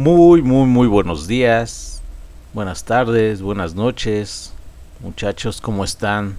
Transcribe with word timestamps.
Muy, 0.00 0.40
muy, 0.40 0.64
muy 0.64 0.88
buenos 0.88 1.26
días, 1.26 2.00
buenas 2.54 2.84
tardes, 2.84 3.42
buenas 3.42 3.74
noches, 3.74 4.50
muchachos, 5.00 5.60
¿cómo 5.60 5.84
están? 5.84 6.38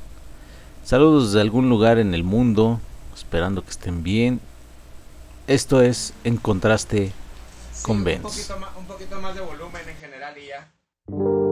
Saludos 0.84 1.32
de 1.32 1.42
algún 1.42 1.70
lugar 1.70 2.00
en 2.00 2.16
el 2.16 2.24
mundo, 2.24 2.80
esperando 3.16 3.62
que 3.64 3.70
estén 3.70 4.02
bien. 4.02 4.42
Esto 5.46 5.80
es 5.80 6.16
En 6.24 6.38
Contraste 6.38 7.12
con 7.84 7.98
un 7.98 8.04
Benz. 8.04 8.24
poquito, 8.24 8.58
más, 8.58 8.70
un 8.76 8.86
poquito 8.86 9.22
más 9.22 9.36
de 9.36 9.42
volumen 9.42 9.82
en 9.88 9.98
general 9.98 10.36
y 10.40 10.48
ya. 10.48 11.51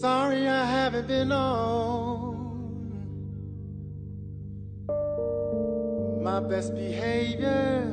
Sorry 0.00 0.48
I 0.48 0.64
haven't 0.64 1.08
been 1.08 1.30
on 1.30 2.30
my 6.22 6.40
best 6.40 6.74
behavior. 6.74 7.84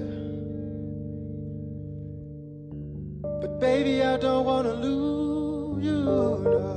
But 3.42 3.60
baby, 3.60 4.04
I 4.04 4.16
don't 4.16 4.46
wanna 4.46 4.72
lose 4.76 5.84
you, 5.84 6.06
no. 6.46 6.72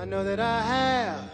I 0.00 0.04
know 0.04 0.24
that 0.24 0.40
I 0.40 0.60
have 0.62 1.30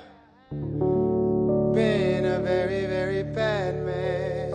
been 1.72 2.26
a 2.26 2.38
very, 2.40 2.84
very 2.84 3.22
bad 3.22 3.82
man. 3.82 4.52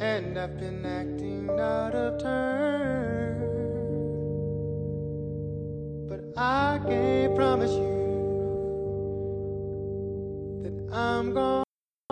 And 0.00 0.36
I've 0.36 0.58
been 0.58 0.84
acting 0.84 1.48
out 1.50 1.94
of 1.94 2.20
turn. 2.20 2.93
I 6.36 6.80
can't 6.88 7.36
promise 7.36 7.70
you 7.70 7.94
that 10.64 10.92
I'm 10.92 11.32
gonna 11.32 11.62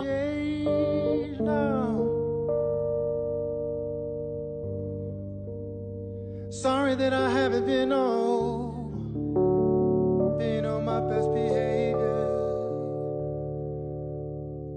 change 0.01 1.41
now. 1.41 2.07
Sorry 6.49 6.95
that 6.95 7.11
I 7.11 7.29
haven't 7.29 7.65
been 7.65 7.91
on, 7.91 8.77
been 10.37 10.65
on 10.65 10.85
my 10.85 11.01
best 11.01 11.29
behavior. 11.33 12.29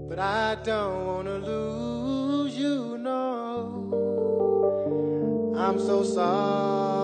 But 0.09 0.19
I 0.19 0.55
don't 0.61 1.05
wanna 1.07 1.37
lose 1.37 2.57
you, 2.57 2.97
no. 2.97 3.93
I'm 5.57 5.79
so 5.79 6.03
sorry. 6.03 6.87
Sorry 6.87 6.96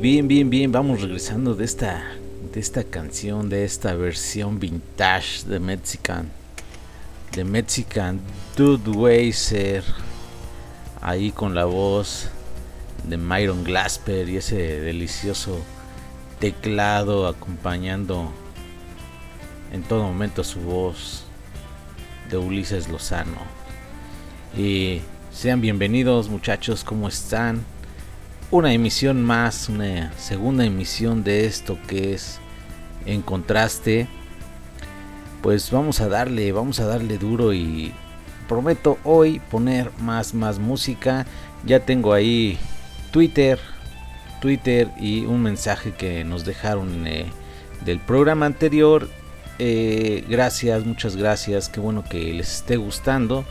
bien, 0.00 0.28
bien, 0.28 0.48
bien, 0.48 0.72
vamos 0.72 1.02
regresando 1.02 1.54
de 1.54 1.66
esta, 1.66 2.02
de 2.54 2.58
esta 2.58 2.84
canción, 2.84 3.50
de 3.50 3.64
esta 3.64 3.94
versión 3.94 4.58
vintage 4.58 5.44
de 5.46 5.60
Mexican, 5.60 6.30
de 7.32 7.44
Mexican 7.44 8.18
Dude 8.56 8.90
Weiser, 8.90 9.84
ahí 11.02 11.30
con 11.32 11.54
la 11.54 11.66
voz 11.66 12.30
de 13.06 13.18
Myron 13.18 13.62
Glasper 13.62 14.26
y 14.30 14.38
ese 14.38 14.56
delicioso 14.56 15.60
teclado 16.38 17.26
acompañando 17.26 18.32
en 19.70 19.82
todo 19.82 20.04
momento 20.04 20.44
su 20.44 20.60
voz 20.60 21.24
de 22.30 22.38
Ulises 22.38 22.88
Lozano. 22.88 23.42
Y 24.56 25.02
Sean 25.30 25.60
bienvenidos 25.60 26.30
muchachos, 26.30 26.84
¿cómo 26.84 27.06
están? 27.06 27.64
Una 28.52 28.72
emisión 28.72 29.22
más, 29.22 29.68
una 29.68 30.12
segunda 30.18 30.64
emisión 30.64 31.22
de 31.22 31.46
esto 31.46 31.78
que 31.86 32.14
es 32.14 32.40
En 33.06 33.22
Contraste. 33.22 34.08
Pues 35.40 35.70
vamos 35.70 36.00
a 36.00 36.08
darle, 36.08 36.50
vamos 36.50 36.80
a 36.80 36.86
darle 36.86 37.16
duro 37.16 37.54
y 37.54 37.92
prometo 38.48 38.98
hoy 39.04 39.38
poner 39.52 39.92
más, 40.00 40.34
más 40.34 40.58
música. 40.58 41.26
Ya 41.64 41.78
tengo 41.78 42.12
ahí 42.12 42.58
Twitter, 43.12 43.60
Twitter 44.40 44.90
y 44.98 45.26
un 45.26 45.44
mensaje 45.44 45.92
que 45.92 46.24
nos 46.24 46.44
dejaron 46.44 47.06
eh, 47.06 47.26
del 47.84 48.00
programa 48.00 48.46
anterior. 48.46 49.08
Eh, 49.60 50.24
gracias, 50.28 50.84
muchas 50.84 51.14
gracias. 51.14 51.68
Qué 51.68 51.78
bueno 51.78 52.02
que 52.02 52.34
les 52.34 52.52
esté 52.56 52.78
gustando. 52.78 53.44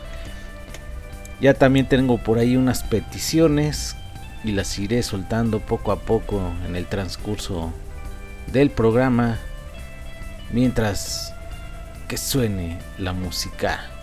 Ya 1.40 1.54
también 1.54 1.88
tengo 1.88 2.18
por 2.18 2.38
ahí 2.38 2.57
unas 2.57 2.84
peticiones 2.84 3.96
y 4.44 4.51
las 4.51 4.77
iré 4.80 5.03
soltando 5.03 5.59
poco 5.59 5.91
a 5.91 6.00
poco 6.00 6.41
en 6.68 6.75
el 6.75 6.86
transcurso 6.86 7.74
del 8.51 8.69
programa 8.69 9.38
mientras 10.51 11.33
que 12.07 12.18
suene 12.18 12.80
la 12.97 13.13
música. 13.13 13.99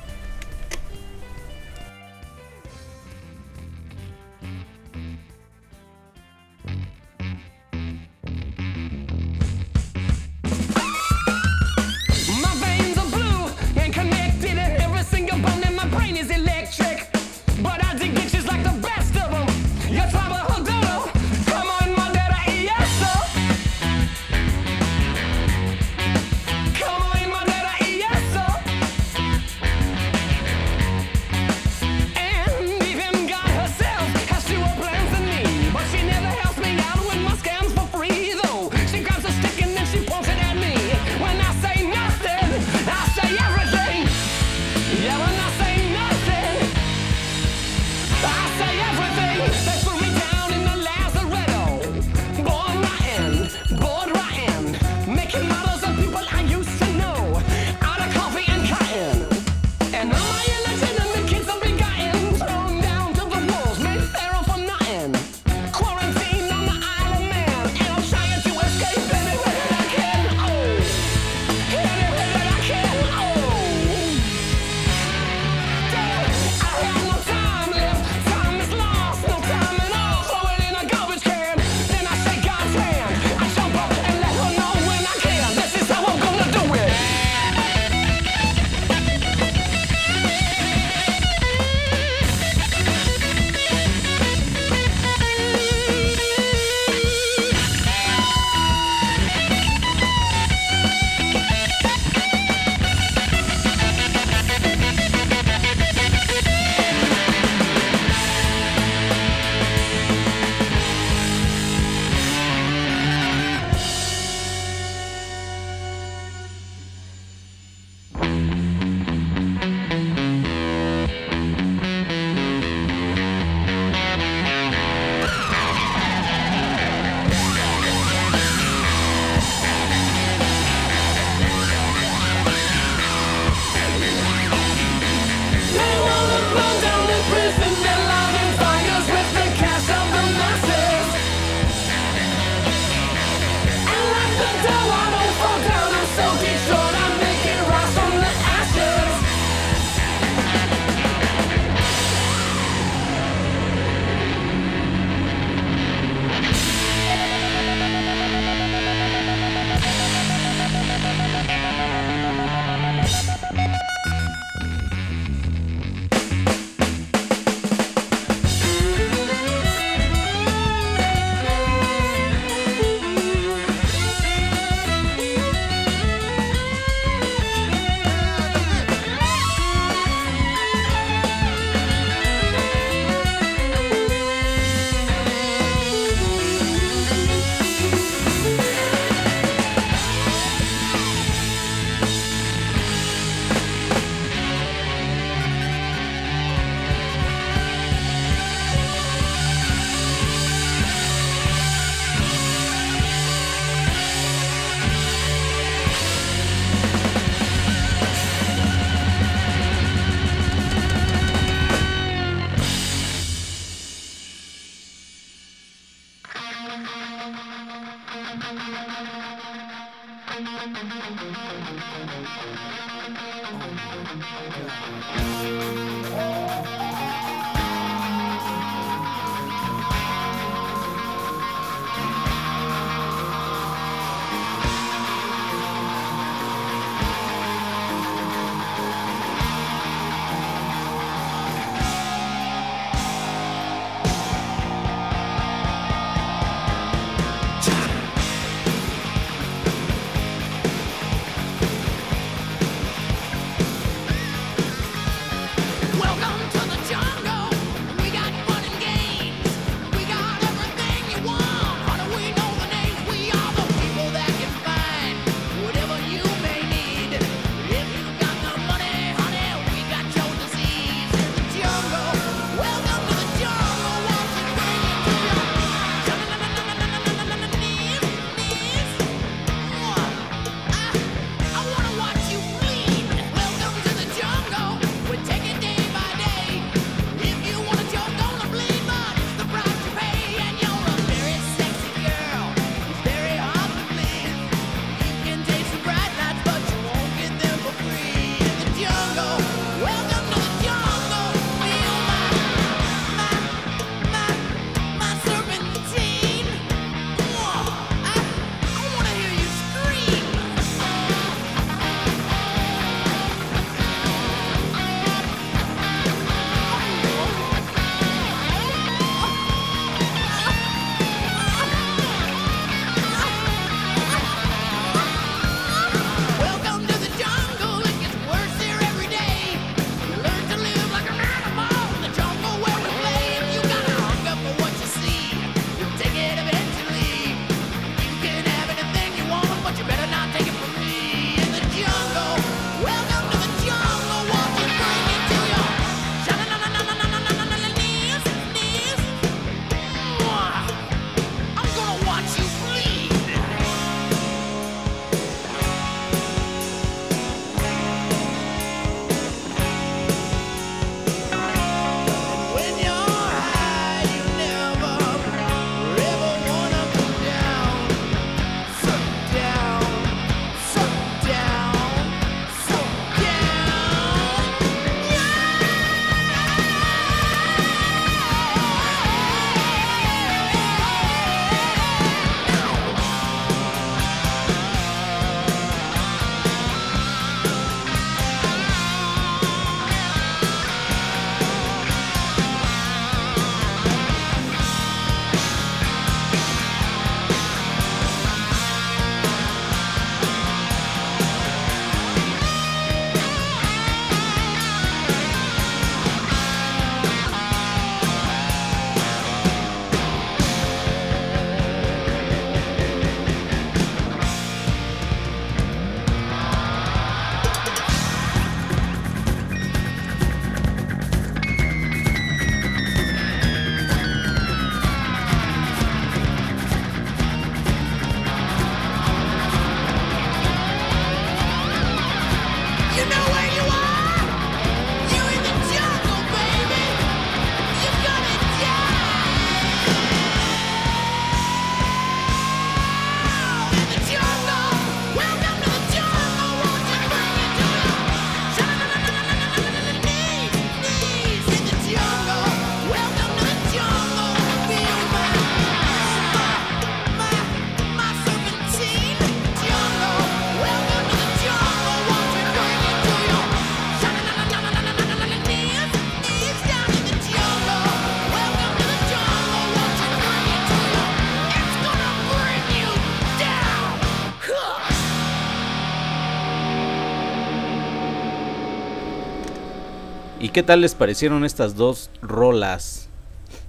Qué 480.57 480.63
tal 480.63 480.81
les 480.81 480.95
parecieron 480.95 481.45
estas 481.45 481.77
dos 481.77 482.09
rolas? 482.23 483.11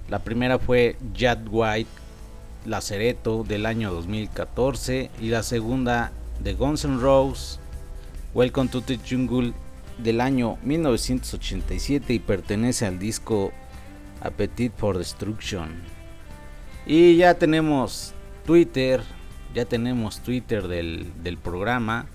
La 0.08 0.20
primera 0.20 0.58
fue 0.58 0.96
Jad 1.14 1.40
White, 1.50 1.90
Lacereto 2.64 3.44
del 3.44 3.66
año 3.66 3.92
2014 3.92 5.10
y 5.20 5.28
la 5.28 5.42
segunda 5.42 6.12
de 6.40 6.54
Guns 6.54 6.86
N' 6.86 6.98
Roses, 6.98 7.60
Welcome 8.32 8.70
to 8.70 8.80
the 8.80 8.98
Jungle 9.06 9.52
del 9.98 10.22
año 10.22 10.56
1987 10.62 12.14
y 12.14 12.18
pertenece 12.20 12.86
al 12.86 12.98
disco 12.98 13.52
Appetite 14.22 14.74
for 14.74 14.96
Destruction. 14.96 15.82
Y 16.86 17.16
ya 17.16 17.34
tenemos 17.34 18.14
Twitter, 18.46 19.02
ya 19.54 19.66
tenemos 19.66 20.20
Twitter 20.20 20.66
del, 20.66 21.12
del 21.22 21.36
programa. 21.36 22.06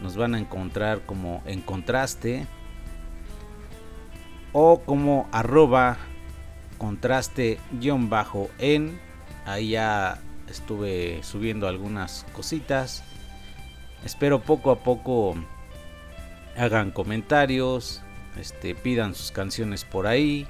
Nos 0.00 0.16
van 0.16 0.36
a 0.36 0.38
encontrar 0.38 1.04
como 1.04 1.42
en 1.44 1.60
contraste 1.60 2.46
o 4.52 4.80
como 4.80 5.28
arroba 5.32 5.98
contraste 6.78 7.58
bajo 8.08 8.50
en. 8.58 8.98
Ahí 9.44 9.70
ya 9.70 10.18
estuve 10.48 11.22
subiendo 11.22 11.68
algunas 11.68 12.26
cositas. 12.32 13.02
Espero 14.04 14.40
poco 14.40 14.70
a 14.70 14.78
poco 14.82 15.34
hagan 16.56 16.90
comentarios, 16.90 18.02
este, 18.38 18.74
pidan 18.74 19.14
sus 19.14 19.30
canciones 19.30 19.84
por 19.84 20.06
ahí, 20.06 20.46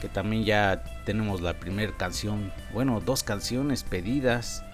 que 0.00 0.08
también 0.08 0.44
ya 0.44 0.82
tenemos 1.04 1.40
la 1.40 1.54
primera 1.54 1.92
canción, 1.96 2.52
bueno, 2.72 3.00
dos 3.00 3.22
canciones 3.22 3.84
pedidas, 3.84 4.64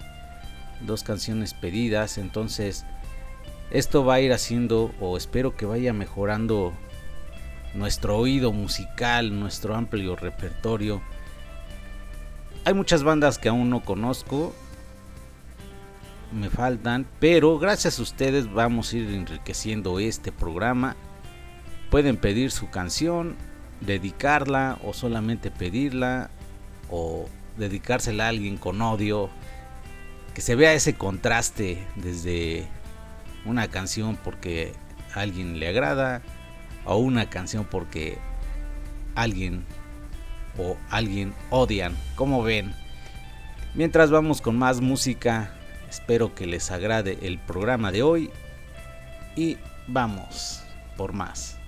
dos 0.81 1.03
canciones 1.03 1.53
pedidas, 1.53 2.17
entonces 2.17 2.85
esto 3.71 4.03
va 4.03 4.15
a 4.15 4.21
ir 4.21 4.33
haciendo 4.33 4.91
o 4.99 5.17
espero 5.17 5.55
que 5.55 5.65
vaya 5.65 5.93
mejorando 5.93 6.73
nuestro 7.73 8.17
oído 8.17 8.51
musical, 8.51 9.37
nuestro 9.39 9.75
amplio 9.75 10.15
repertorio. 10.15 11.01
Hay 12.65 12.73
muchas 12.73 13.03
bandas 13.03 13.37
que 13.37 13.49
aún 13.49 13.69
no 13.69 13.81
conozco, 13.81 14.53
me 16.31 16.49
faltan, 16.49 17.07
pero 17.19 17.57
gracias 17.57 17.99
a 17.99 18.01
ustedes 18.03 18.51
vamos 18.51 18.93
a 18.93 18.97
ir 18.97 19.09
enriqueciendo 19.09 19.99
este 19.99 20.31
programa. 20.31 20.95
Pueden 21.89 22.17
pedir 22.17 22.51
su 22.51 22.69
canción, 22.69 23.35
dedicarla 23.81 24.77
o 24.83 24.93
solamente 24.93 25.49
pedirla 25.49 26.29
o 26.89 27.27
dedicársela 27.57 28.25
a 28.25 28.29
alguien 28.29 28.57
con 28.57 28.81
odio. 28.81 29.29
Que 30.35 30.41
se 30.41 30.55
vea 30.55 30.73
ese 30.73 30.93
contraste 30.93 31.83
desde 31.95 32.67
una 33.45 33.67
canción 33.67 34.17
porque 34.23 34.73
a 35.15 35.21
alguien 35.21 35.59
le 35.59 35.67
agrada 35.67 36.21
o 36.85 36.97
una 36.97 37.29
canción 37.29 37.65
porque 37.65 38.17
alguien 39.15 39.65
o 40.57 40.77
alguien 40.89 41.33
odian, 41.49 41.95
como 42.15 42.43
ven. 42.43 42.73
Mientras 43.75 44.11
vamos 44.11 44.41
con 44.41 44.57
más 44.57 44.81
música, 44.81 45.53
Espero 45.89 46.35
que 46.35 46.45
les 46.45 46.69
agrade 46.69 47.17
el 47.23 47.39
programa 47.39 47.91
de 47.91 48.03
hoy 48.03 48.29
y 49.35 49.57
vamos 49.87 50.63
por 50.95 51.13
más. 51.13 51.58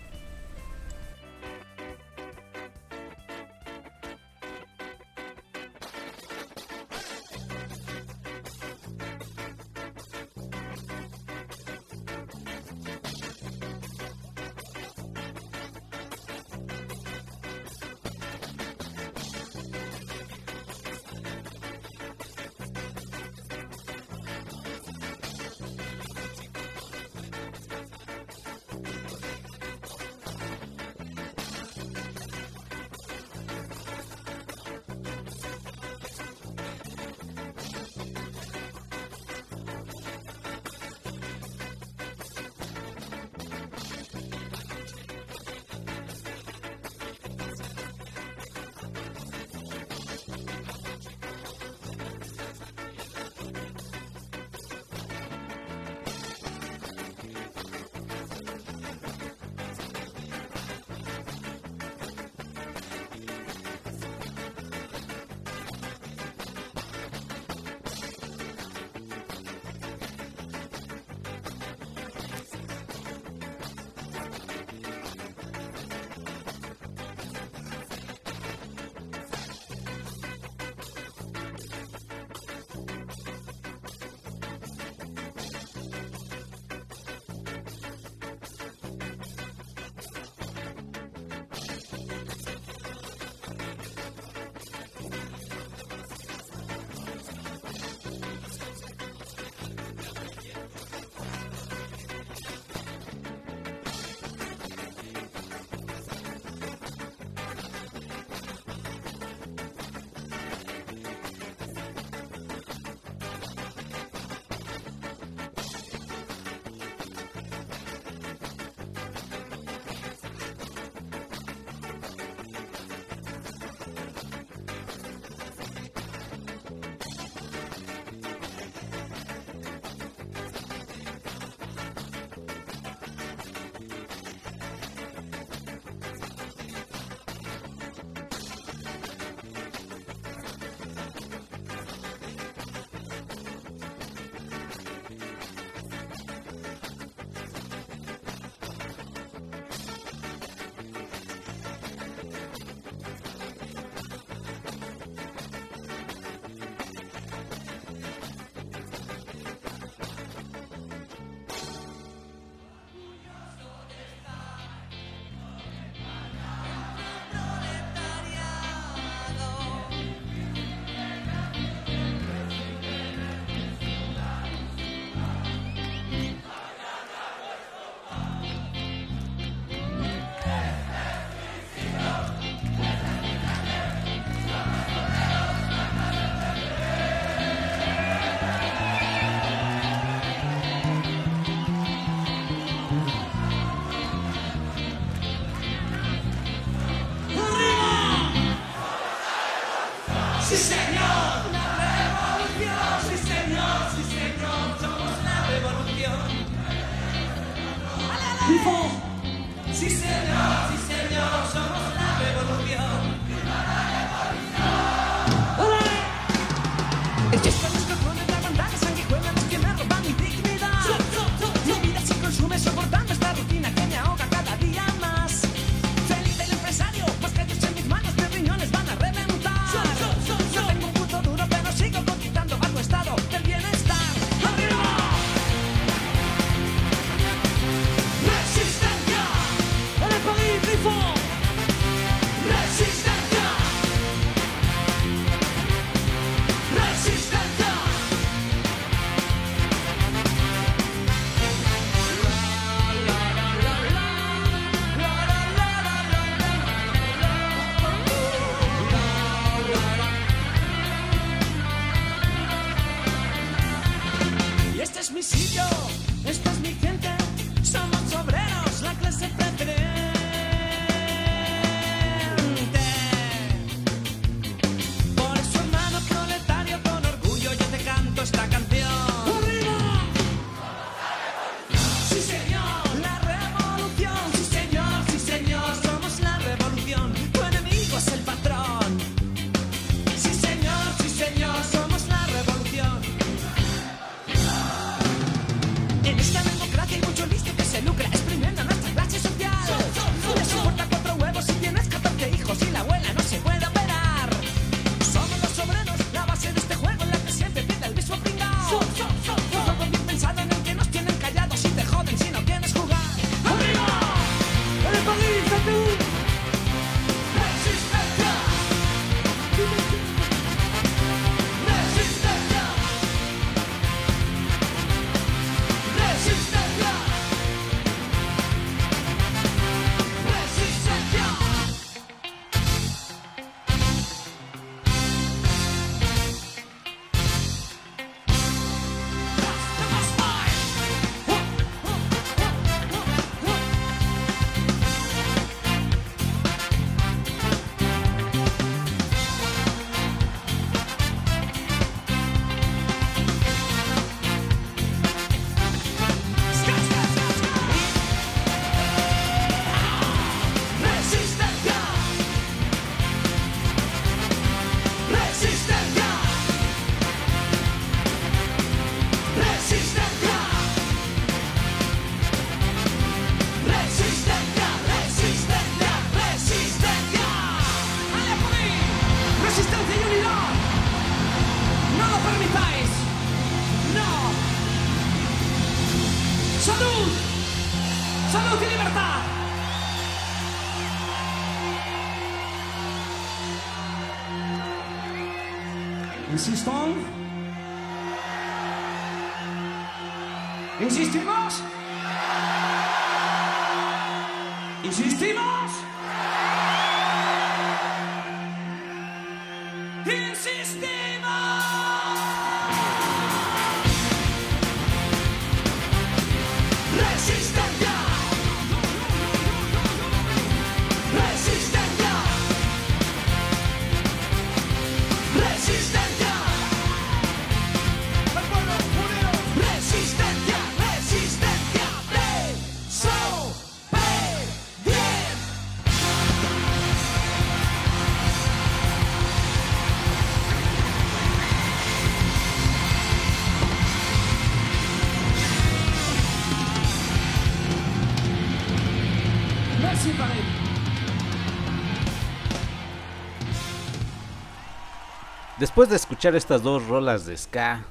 Después 455.59 455.89
de 455.89 455.95
escuchar 455.95 456.35
estas 456.35 456.63
dos 456.63 456.87
rolas 456.87 457.27
de 457.27 457.37
ska, 457.37 457.83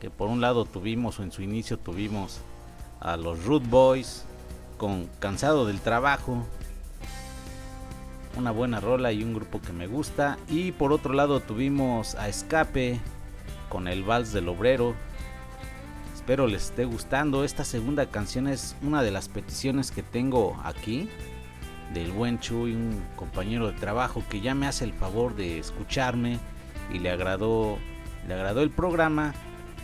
que 0.00 0.10
por 0.10 0.28
un 0.28 0.40
lado 0.40 0.64
tuvimos 0.64 1.20
o 1.20 1.22
en 1.22 1.30
su 1.30 1.42
inicio 1.42 1.78
tuvimos 1.78 2.40
a 2.98 3.16
los 3.16 3.44
Root 3.44 3.68
Boys 3.68 4.24
con 4.78 5.08
Cansado 5.20 5.64
del 5.64 5.80
Trabajo, 5.80 6.44
una 8.36 8.50
buena 8.50 8.80
rola 8.80 9.12
y 9.12 9.22
un 9.22 9.32
grupo 9.32 9.60
que 9.60 9.72
me 9.72 9.86
gusta, 9.86 10.38
y 10.48 10.72
por 10.72 10.92
otro 10.92 11.12
lado 11.12 11.38
tuvimos 11.38 12.16
a 12.16 12.28
Escape 12.28 12.98
con 13.68 13.86
el 13.86 14.02
Vals 14.02 14.32
del 14.32 14.48
Obrero. 14.48 14.96
Espero 16.22 16.46
les 16.46 16.66
esté 16.66 16.84
gustando. 16.84 17.42
Esta 17.42 17.64
segunda 17.64 18.06
canción 18.06 18.46
es 18.46 18.76
una 18.80 19.02
de 19.02 19.10
las 19.10 19.28
peticiones 19.28 19.90
que 19.90 20.04
tengo 20.04 20.56
aquí 20.62 21.08
del 21.92 22.12
buen 22.12 22.38
Chuy, 22.38 22.76
un 22.76 23.02
compañero 23.16 23.66
de 23.66 23.76
trabajo 23.76 24.22
que 24.30 24.40
ya 24.40 24.54
me 24.54 24.68
hace 24.68 24.84
el 24.84 24.92
favor 24.92 25.34
de 25.34 25.58
escucharme 25.58 26.38
y 26.92 27.00
le 27.00 27.10
agradó, 27.10 27.76
le 28.28 28.34
agradó 28.34 28.62
el 28.62 28.70
programa. 28.70 29.34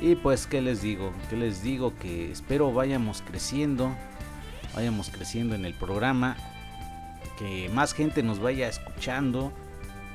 Y 0.01 0.15
pues, 0.15 0.47
¿qué 0.47 0.63
les 0.63 0.81
digo? 0.81 1.13
¿Qué 1.29 1.37
les 1.37 1.65
digo? 1.65 1.93
Que 1.99 2.31
espero 2.31 2.73
vayamos 2.73 3.21
creciendo, 3.21 3.91
vayamos 4.77 5.11
creciendo 5.11 5.57
en 5.57 5.65
el 5.65 5.75
programa, 5.75 6.37
que 7.37 7.69
más 7.71 7.95
gente 7.95 8.23
nos 8.23 8.39
vaya 8.39 8.69
escuchando. 8.69 9.53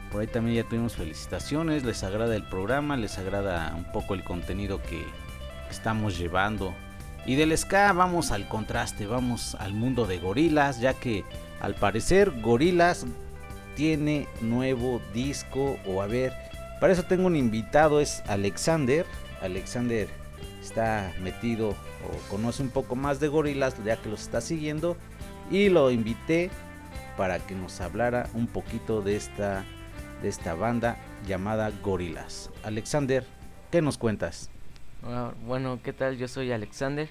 Por 0.10 0.22
ahí 0.22 0.28
también 0.28 0.56
ya 0.56 0.70
tuvimos 0.70 0.96
felicitaciones, 0.96 1.84
les 1.84 2.02
agrada 2.02 2.34
el 2.34 2.48
programa, 2.48 2.96
les 2.96 3.18
agrada 3.18 3.74
un 3.76 3.92
poco 3.92 4.14
el 4.14 4.24
contenido 4.24 4.82
que 4.82 5.06
estamos 5.74 6.18
llevando. 6.18 6.74
Y 7.26 7.36
del 7.36 7.58
ska 7.58 7.94
vamos 7.94 8.32
al 8.32 8.48
contraste, 8.48 9.08
vamos 9.08 9.56
al 9.56 9.74
mundo 9.74 10.06
de 10.06 10.20
gorilas, 10.20 10.80
ya 10.80 10.94
que 10.94 11.24
al 11.62 11.76
parecer 11.76 12.32
gorilas 12.42 13.06
tiene 13.76 14.28
nuevo 14.42 15.02
disco 15.14 15.78
o 15.88 16.02
a 16.02 16.08
ver, 16.08 16.34
para 16.80 16.94
eso 16.94 17.04
tengo 17.04 17.28
un 17.28 17.36
invitado, 17.36 18.02
es 18.02 18.22
Alexander. 18.28 19.06
Alexander 19.42 20.10
está 20.62 21.14
metido 21.22 21.70
o 21.70 22.30
conoce 22.30 22.62
un 22.62 22.70
poco 22.70 22.96
más 22.96 23.20
de 23.20 23.30
gorilas 23.30 23.76
ya 23.84 23.98
que 23.98 24.10
los 24.10 24.22
está 24.22 24.42
siguiendo. 24.42 24.98
Y 25.50 25.70
lo 25.70 25.92
invité 25.92 26.50
para 27.18 27.40
que 27.40 27.56
nos 27.56 27.80
hablara 27.82 28.30
un 28.34 28.48
poquito 28.48 29.02
de 29.02 29.16
esta, 29.16 29.64
de 30.22 30.30
esta 30.30 30.56
banda 30.56 30.98
llamada 31.28 31.72
Gorilas. 31.84 32.50
Alexander, 32.64 33.26
¿qué 33.72 33.82
nos 33.82 33.98
cuentas? 33.98 34.50
Ah, 35.06 35.34
bueno, 35.46 35.80
¿qué 35.84 35.92
tal? 35.92 36.18
Yo 36.18 36.30
soy 36.30 36.54
Alexander 36.54 37.10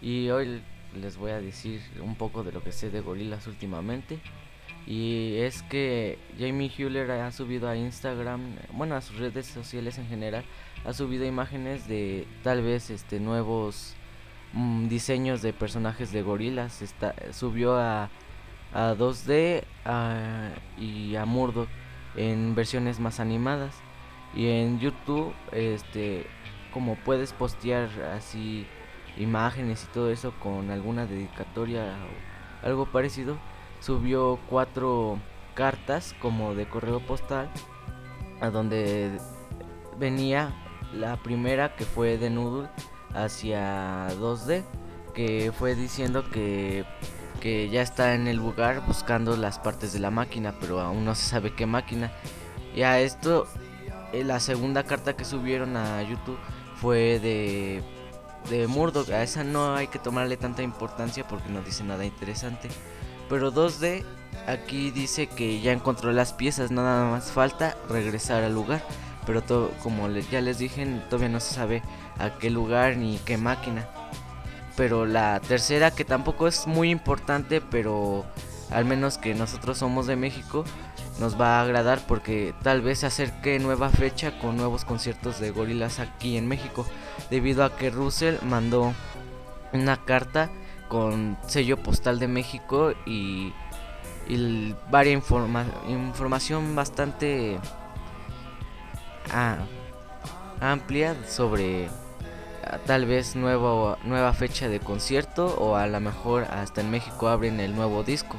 y 0.00 0.30
hoy 0.30 0.62
les 0.94 1.18
voy 1.18 1.30
a 1.32 1.40
decir 1.40 1.82
un 2.00 2.14
poco 2.14 2.42
de 2.42 2.52
lo 2.52 2.62
que 2.62 2.72
sé 2.72 2.88
de 2.88 3.00
gorilas 3.02 3.46
últimamente. 3.46 4.18
Y 4.86 5.36
es 5.36 5.62
que 5.62 6.18
Jamie 6.38 6.70
Hewler 6.74 7.10
ha 7.10 7.30
subido 7.32 7.68
a 7.68 7.76
Instagram, 7.76 8.56
bueno, 8.72 8.96
a 8.96 9.02
sus 9.02 9.18
redes 9.18 9.46
sociales 9.46 9.98
en 9.98 10.06
general, 10.08 10.44
ha 10.86 10.94
subido 10.94 11.26
imágenes 11.26 11.86
de 11.86 12.26
tal 12.42 12.62
vez 12.62 12.90
este 12.90 13.20
nuevos 13.20 13.94
mm, 14.54 14.88
diseños 14.88 15.42
de 15.42 15.52
personajes 15.52 16.12
de 16.12 16.22
gorilas. 16.22 16.80
Está, 16.80 17.14
subió 17.32 17.76
a, 17.76 18.08
a 18.72 18.94
2D 18.94 19.64
y 20.78 21.16
a 21.16 21.24
Murdoch 21.26 21.68
en 22.16 22.54
versiones 22.54 23.00
más 23.00 23.20
animadas. 23.20 23.74
Y 24.34 24.48
en 24.48 24.80
YouTube, 24.80 25.32
este, 25.52 26.26
como 26.74 26.96
puedes 26.96 27.32
postear 27.32 27.88
así 28.16 28.66
imágenes 29.16 29.84
y 29.84 29.94
todo 29.94 30.10
eso 30.10 30.34
con 30.42 30.72
alguna 30.72 31.06
dedicatoria 31.06 31.84
o 32.62 32.66
algo 32.66 32.86
parecido 32.86 33.38
subió 33.80 34.40
cuatro 34.50 35.18
cartas 35.54 36.16
como 36.20 36.56
de 36.56 36.66
correo 36.66 36.98
postal 36.98 37.48
a 38.40 38.50
donde 38.50 39.18
venía 39.98 40.52
la 40.92 41.16
primera 41.16 41.76
que 41.76 41.84
fue 41.84 42.18
de 42.18 42.28
Noodle 42.28 42.68
hacia 43.14 44.08
2D 44.18 44.64
que 45.14 45.52
fue 45.56 45.76
diciendo 45.76 46.28
que, 46.28 46.84
que 47.40 47.68
ya 47.68 47.82
está 47.82 48.14
en 48.14 48.26
el 48.26 48.36
lugar 48.36 48.84
buscando 48.84 49.36
las 49.36 49.60
partes 49.60 49.92
de 49.92 50.00
la 50.00 50.10
máquina 50.10 50.56
pero 50.60 50.80
aún 50.80 51.04
no 51.04 51.14
se 51.14 51.24
sabe 51.24 51.54
qué 51.54 51.66
máquina. 51.66 52.10
Y 52.74 52.82
a 52.82 52.98
esto 52.98 53.46
eh, 54.12 54.24
la 54.24 54.40
segunda 54.40 54.82
carta 54.82 55.16
que 55.16 55.24
subieron 55.24 55.76
a 55.76 56.02
YouTube 56.02 56.38
fue 56.80 57.18
de 57.20 57.82
de 58.50 58.66
Murdoch 58.66 59.08
a 59.08 59.22
esa 59.22 59.42
no 59.42 59.74
hay 59.74 59.86
que 59.86 59.98
tomarle 59.98 60.36
tanta 60.36 60.62
importancia 60.62 61.26
porque 61.26 61.48
no 61.48 61.62
dice 61.62 61.82
nada 61.82 62.04
interesante 62.04 62.68
pero 63.28 63.52
2D 63.52 64.04
aquí 64.46 64.90
dice 64.90 65.26
que 65.26 65.60
ya 65.60 65.72
encontró 65.72 66.12
las 66.12 66.32
piezas, 66.32 66.70
nada 66.70 67.10
más 67.10 67.32
falta 67.32 67.76
regresar 67.88 68.42
al 68.44 68.54
lugar. 68.54 68.82
Pero 69.26 69.42
todo, 69.42 69.70
como 69.82 70.08
ya 70.08 70.40
les 70.42 70.58
dije, 70.58 70.84
todavía 71.08 71.30
no 71.30 71.40
se 71.40 71.54
sabe 71.54 71.82
a 72.18 72.38
qué 72.38 72.50
lugar 72.50 72.96
ni 72.96 73.18
qué 73.24 73.38
máquina. 73.38 73.88
Pero 74.76 75.06
la 75.06 75.40
tercera, 75.40 75.90
que 75.92 76.04
tampoco 76.04 76.46
es 76.46 76.66
muy 76.66 76.90
importante, 76.90 77.62
pero 77.62 78.26
al 78.70 78.84
menos 78.84 79.16
que 79.16 79.34
nosotros 79.34 79.78
somos 79.78 80.06
de 80.06 80.16
México, 80.16 80.64
nos 81.18 81.40
va 81.40 81.58
a 81.58 81.62
agradar 81.62 82.00
porque 82.06 82.54
tal 82.62 82.82
vez 82.82 83.00
se 83.00 83.06
acerque 83.06 83.58
nueva 83.58 83.90
fecha 83.90 84.38
con 84.38 84.56
nuevos 84.56 84.84
conciertos 84.84 85.38
de 85.38 85.50
gorilas 85.50 86.00
aquí 86.00 86.36
en 86.36 86.48
México. 86.48 86.86
Debido 87.30 87.64
a 87.64 87.76
que 87.76 87.90
Russell 87.90 88.36
mandó 88.42 88.92
una 89.72 90.04
carta 90.04 90.50
con 90.88 91.38
sello 91.46 91.82
postal 91.82 92.18
de 92.18 92.28
México 92.28 92.92
y, 93.06 93.52
y 94.28 94.74
varia 94.90 95.12
información 95.12 96.76
bastante 96.76 97.58
ah, 99.32 99.58
amplia 100.60 101.16
sobre 101.28 101.88
ah, 102.66 102.78
tal 102.86 103.06
vez 103.06 103.36
nuevo, 103.36 103.98
nueva 104.04 104.32
fecha 104.32 104.68
de 104.68 104.80
concierto 104.80 105.46
o 105.58 105.76
a 105.76 105.86
lo 105.86 106.00
mejor 106.00 106.44
hasta 106.44 106.80
en 106.80 106.90
México 106.90 107.28
abren 107.28 107.60
el 107.60 107.74
nuevo 107.74 108.02
disco. 108.02 108.36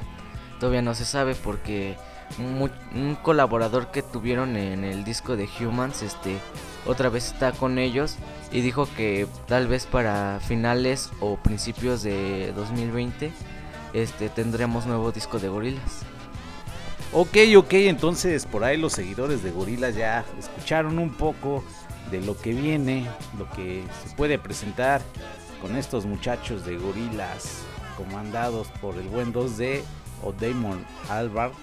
Todavía 0.59 0.81
no 0.81 0.93
se 0.93 1.05
sabe 1.05 1.35
porque 1.35 1.97
un 2.39 3.15
colaborador 3.21 3.91
que 3.91 4.01
tuvieron 4.01 4.57
en 4.57 4.83
el 4.83 5.03
disco 5.03 5.35
de 5.35 5.47
Humans 5.59 6.01
este 6.01 6.37
otra 6.85 7.09
vez 7.09 7.27
está 7.31 7.51
con 7.51 7.79
ellos 7.79 8.17
y 8.51 8.61
dijo 8.61 8.87
que 8.95 9.27
tal 9.47 9.67
vez 9.67 9.85
para 9.85 10.39
finales 10.39 11.09
o 11.19 11.37
principios 11.37 12.03
de 12.03 12.53
2020 12.55 13.31
este 13.93 14.29
tendremos 14.29 14.85
nuevo 14.85 15.11
disco 15.11 15.39
de 15.39 15.49
Gorilas. 15.49 16.01
Ok, 17.13 17.37
ok, 17.57 17.73
entonces 17.73 18.45
por 18.45 18.63
ahí 18.63 18.77
los 18.77 18.93
seguidores 18.93 19.41
de 19.41 19.51
Gorilas 19.51 19.95
ya 19.95 20.25
escucharon 20.37 20.99
un 20.99 21.11
poco 21.11 21.63
de 22.11 22.21
lo 22.21 22.37
que 22.37 22.53
viene, 22.53 23.07
lo 23.37 23.49
que 23.51 23.83
se 24.03 24.13
puede 24.15 24.37
presentar 24.37 25.01
con 25.61 25.77
estos 25.77 26.05
muchachos 26.05 26.65
de 26.65 26.77
Gorilas 26.77 27.63
comandados 27.97 28.67
por 28.81 28.95
el 28.95 29.07
buen 29.07 29.33
2D 29.33 29.81
o 30.23 30.33
Damon 30.33 30.85
Albarn 31.09 31.53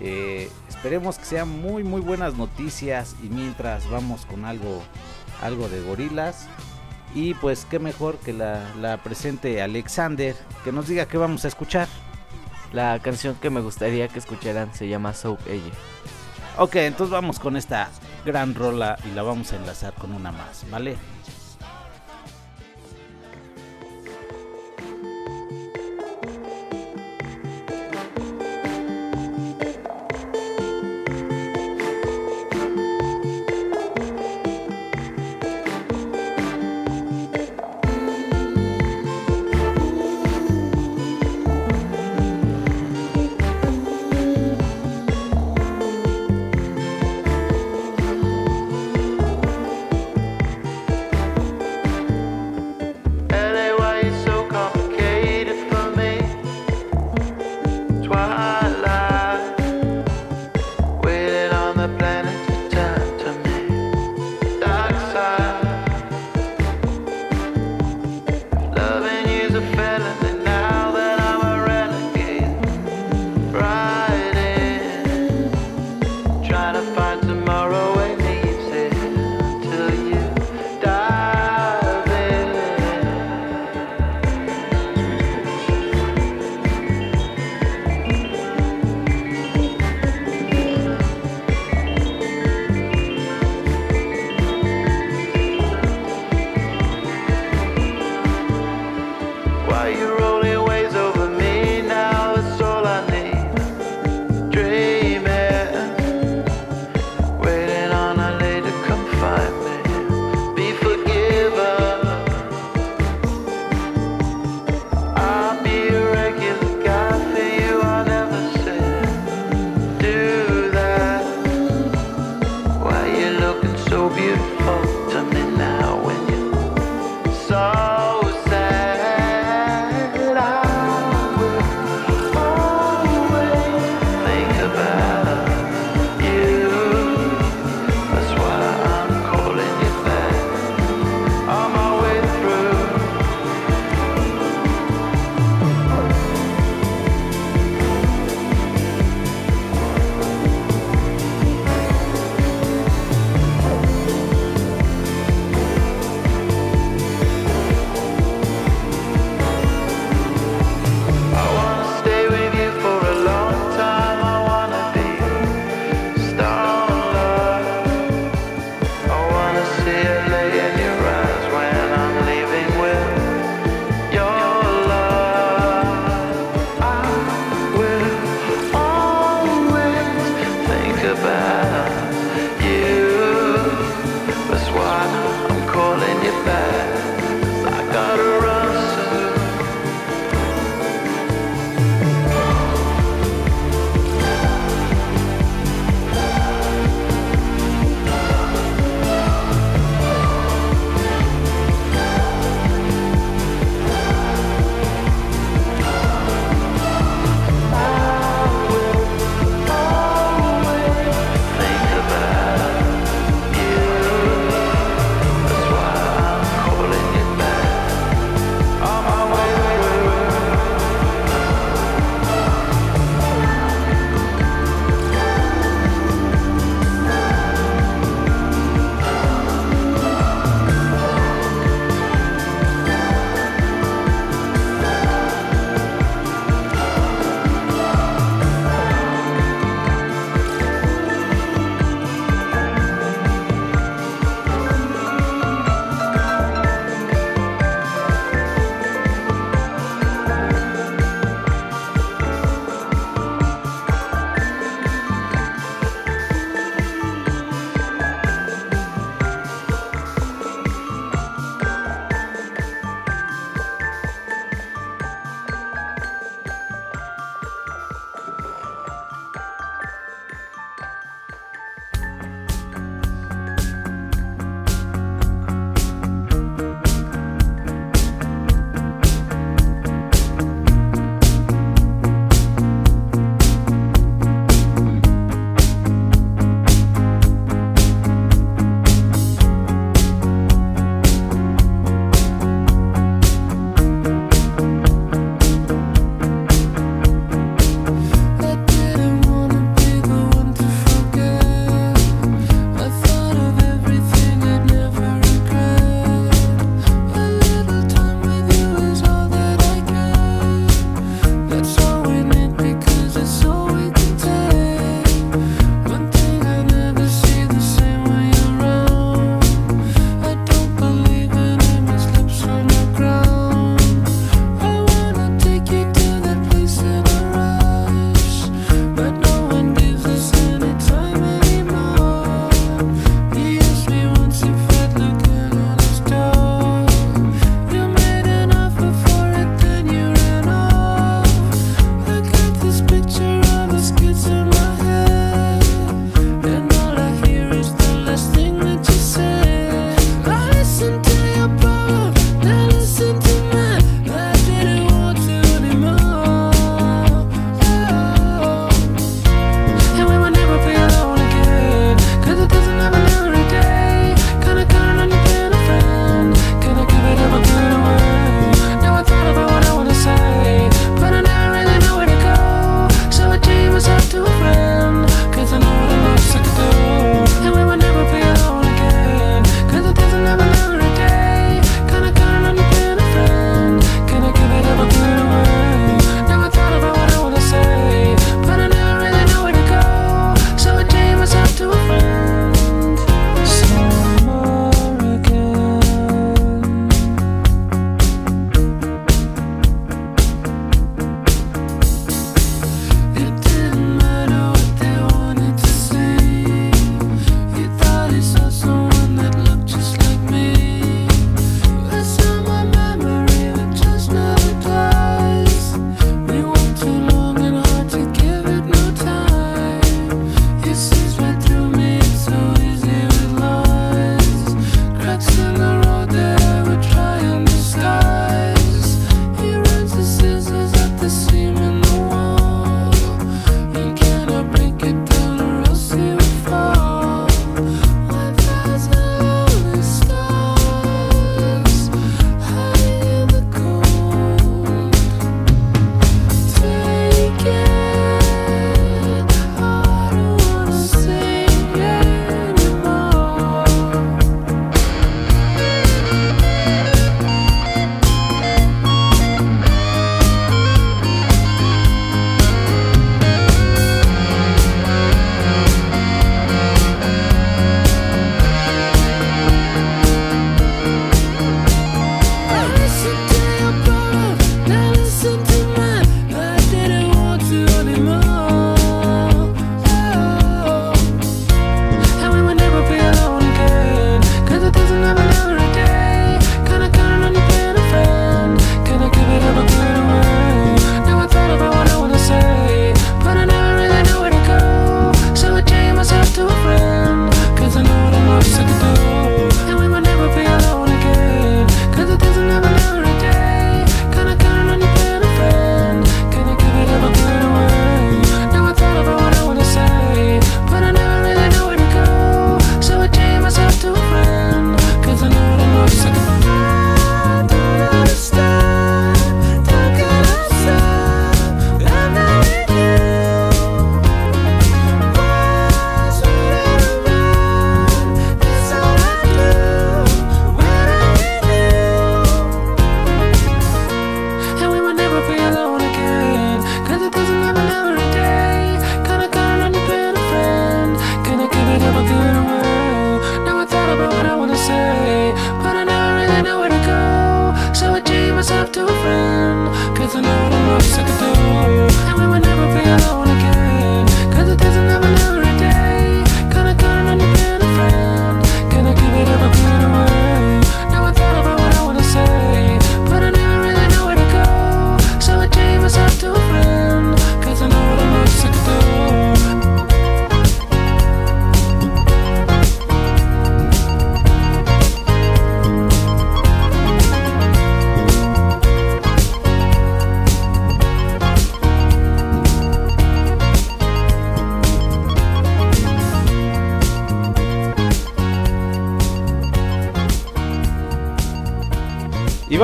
eh, 0.00 0.50
esperemos 0.68 1.18
que 1.18 1.24
sean 1.24 1.48
muy 1.48 1.82
muy 1.82 2.00
buenas 2.00 2.34
noticias 2.34 3.16
y 3.22 3.28
mientras 3.28 3.88
vamos 3.90 4.26
con 4.26 4.44
algo, 4.44 4.82
algo 5.42 5.68
de 5.68 5.80
gorilas. 5.82 6.46
Y 7.14 7.34
pues 7.34 7.66
qué 7.70 7.78
mejor 7.78 8.18
que 8.18 8.32
la, 8.32 9.00
presente 9.02 9.62
Alexander, 9.62 10.36
que 10.64 10.72
nos 10.72 10.88
diga 10.88 11.06
qué 11.06 11.16
vamos 11.16 11.44
a 11.44 11.48
escuchar. 11.48 11.88
La 12.72 12.98
canción 12.98 13.36
que 13.36 13.48
me 13.48 13.60
gustaría 13.60 14.08
que 14.08 14.18
escucharan 14.18 14.74
se 14.74 14.88
llama 14.88 15.14
Soap 15.14 15.40
Age. 15.46 15.72
Ok, 16.58 16.76
entonces 16.76 17.12
vamos 17.12 17.38
con 17.38 17.56
esta 17.56 17.88
gran 18.24 18.54
rola 18.54 18.98
y 19.04 19.14
la 19.14 19.22
vamos 19.22 19.52
a 19.52 19.56
enlazar 19.56 19.94
con 19.94 20.12
una 20.12 20.32
más, 20.32 20.68
¿vale? 20.70 20.96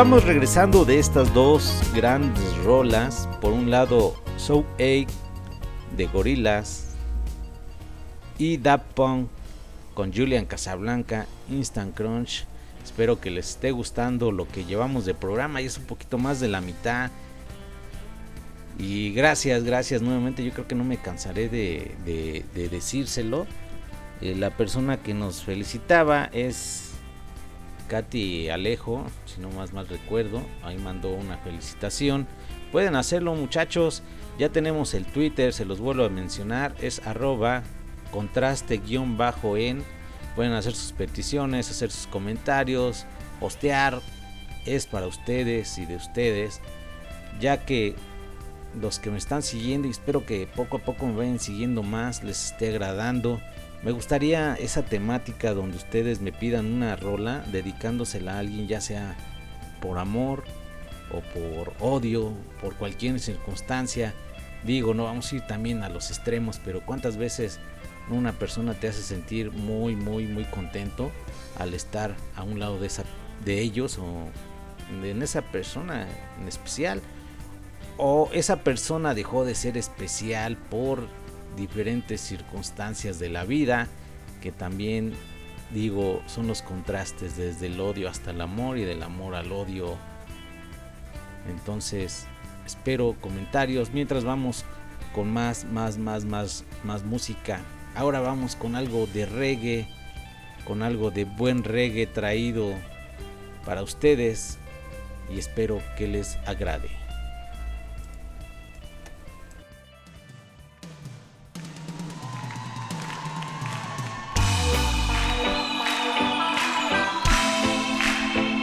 Vamos 0.02 0.24
regresando 0.24 0.84
de 0.84 0.98
estas 0.98 1.32
dos 1.32 1.80
grandes 1.94 2.56
rolas. 2.64 3.28
Por 3.40 3.52
un 3.52 3.70
lado, 3.70 4.16
So 4.36 4.66
A 4.80 5.06
de 5.96 6.06
Gorillaz 6.12 6.96
y 8.36 8.56
Da 8.56 8.78
Punk 8.78 9.28
con 9.94 10.12
Julian 10.12 10.44
Casablanca, 10.44 11.26
Instant 11.48 11.94
Crunch. 11.94 12.46
Espero 12.82 13.20
que 13.20 13.30
les 13.30 13.50
esté 13.50 13.70
gustando 13.70 14.32
lo 14.32 14.48
que 14.48 14.64
llevamos 14.64 15.04
de 15.04 15.14
programa 15.14 15.62
y 15.62 15.66
es 15.66 15.78
un 15.78 15.84
poquito 15.84 16.18
más 16.18 16.40
de 16.40 16.48
la 16.48 16.60
mitad. 16.60 17.12
Y 18.80 19.12
gracias, 19.12 19.62
gracias 19.62 20.02
nuevamente. 20.02 20.44
Yo 20.44 20.50
creo 20.50 20.66
que 20.66 20.74
no 20.74 20.82
me 20.82 20.96
cansaré 20.96 21.48
de, 21.48 22.44
decírselo. 22.54 23.46
Eh, 24.20 24.34
la 24.34 24.50
persona 24.50 24.96
que 24.96 25.14
nos 25.14 25.44
felicitaba 25.44 26.24
es 26.32 26.91
Katy 27.92 28.48
Alejo, 28.48 29.04
si 29.26 29.38
no 29.42 29.50
más 29.50 29.74
mal 29.74 29.86
recuerdo. 29.86 30.40
Ahí 30.62 30.78
mandó 30.78 31.10
una 31.10 31.36
felicitación. 31.36 32.26
Pueden 32.72 32.96
hacerlo 32.96 33.34
muchachos. 33.34 34.02
Ya 34.38 34.48
tenemos 34.48 34.94
el 34.94 35.04
Twitter, 35.04 35.52
se 35.52 35.66
los 35.66 35.78
vuelvo 35.78 36.06
a 36.06 36.08
mencionar. 36.08 36.74
Es 36.80 37.06
arroba 37.06 37.64
contraste-en 38.10 39.18
Pueden 40.34 40.52
hacer 40.54 40.72
sus 40.74 40.92
peticiones, 40.92 41.70
hacer 41.70 41.90
sus 41.90 42.06
comentarios, 42.06 43.04
postear. 43.38 44.00
Es 44.64 44.86
para 44.86 45.06
ustedes 45.06 45.76
y 45.76 45.84
de 45.84 45.96
ustedes. 45.96 46.62
Ya 47.40 47.66
que 47.66 47.94
los 48.80 49.00
que 49.00 49.10
me 49.10 49.18
están 49.18 49.42
siguiendo 49.42 49.86
y 49.86 49.90
espero 49.90 50.24
que 50.24 50.46
poco 50.46 50.78
a 50.78 50.80
poco 50.80 51.04
me 51.04 51.14
vayan 51.14 51.38
siguiendo 51.38 51.82
más, 51.82 52.24
les 52.24 52.52
esté 52.52 52.70
agradando. 52.70 53.38
Me 53.82 53.90
gustaría 53.90 54.54
esa 54.54 54.84
temática 54.84 55.54
donde 55.54 55.76
ustedes 55.76 56.20
me 56.20 56.30
pidan 56.30 56.66
una 56.66 56.94
rola 56.94 57.44
dedicándosela 57.50 58.34
a 58.34 58.38
alguien, 58.38 58.68
ya 58.68 58.80
sea 58.80 59.16
por 59.80 59.98
amor 59.98 60.44
o 61.10 61.20
por 61.20 61.74
odio, 61.80 62.32
por 62.60 62.76
cualquier 62.76 63.18
circunstancia. 63.18 64.14
Digo, 64.64 64.94
no 64.94 65.04
vamos 65.04 65.32
a 65.32 65.36
ir 65.36 65.42
también 65.42 65.82
a 65.82 65.88
los 65.88 66.10
extremos, 66.10 66.60
pero 66.64 66.86
cuántas 66.86 67.16
veces 67.16 67.58
una 68.08 68.32
persona 68.32 68.74
te 68.74 68.86
hace 68.86 69.02
sentir 69.02 69.50
muy, 69.50 69.96
muy, 69.96 70.26
muy 70.26 70.44
contento 70.44 71.10
al 71.58 71.74
estar 71.74 72.14
a 72.36 72.44
un 72.44 72.60
lado 72.60 72.78
de, 72.78 72.86
esa, 72.86 73.02
de 73.44 73.60
ellos 73.60 73.98
o 73.98 74.28
en 75.04 75.22
esa 75.22 75.42
persona 75.42 76.06
en 76.40 76.46
especial. 76.46 77.00
O 77.98 78.30
esa 78.32 78.62
persona 78.62 79.12
dejó 79.14 79.44
de 79.44 79.56
ser 79.56 79.76
especial 79.76 80.56
por 80.56 81.08
diferentes 81.56 82.20
circunstancias 82.20 83.18
de 83.18 83.28
la 83.28 83.44
vida 83.44 83.88
que 84.40 84.52
también 84.52 85.14
digo 85.72 86.22
son 86.26 86.46
los 86.46 86.62
contrastes 86.62 87.36
desde 87.36 87.66
el 87.66 87.80
odio 87.80 88.08
hasta 88.08 88.30
el 88.30 88.40
amor 88.40 88.78
y 88.78 88.84
del 88.84 89.02
amor 89.02 89.34
al 89.34 89.52
odio. 89.52 89.96
Entonces 91.48 92.26
espero 92.66 93.16
comentarios 93.20 93.90
mientras 93.92 94.24
vamos 94.24 94.64
con 95.14 95.30
más, 95.30 95.64
más, 95.64 95.98
más, 95.98 96.24
más, 96.24 96.64
más 96.84 97.04
música 97.04 97.60
Ahora 97.94 98.20
vamos 98.20 98.56
con 98.56 98.74
algo 98.74 99.06
de 99.06 99.26
reggae, 99.26 99.86
con 100.64 100.82
algo 100.82 101.10
de 101.10 101.24
buen 101.24 101.62
reggae 101.62 102.06
traído 102.06 102.72
para 103.66 103.82
ustedes 103.82 104.58
y 105.30 105.38
espero 105.38 105.82
que 105.98 106.08
les 106.08 106.36
agrade. 106.46 107.01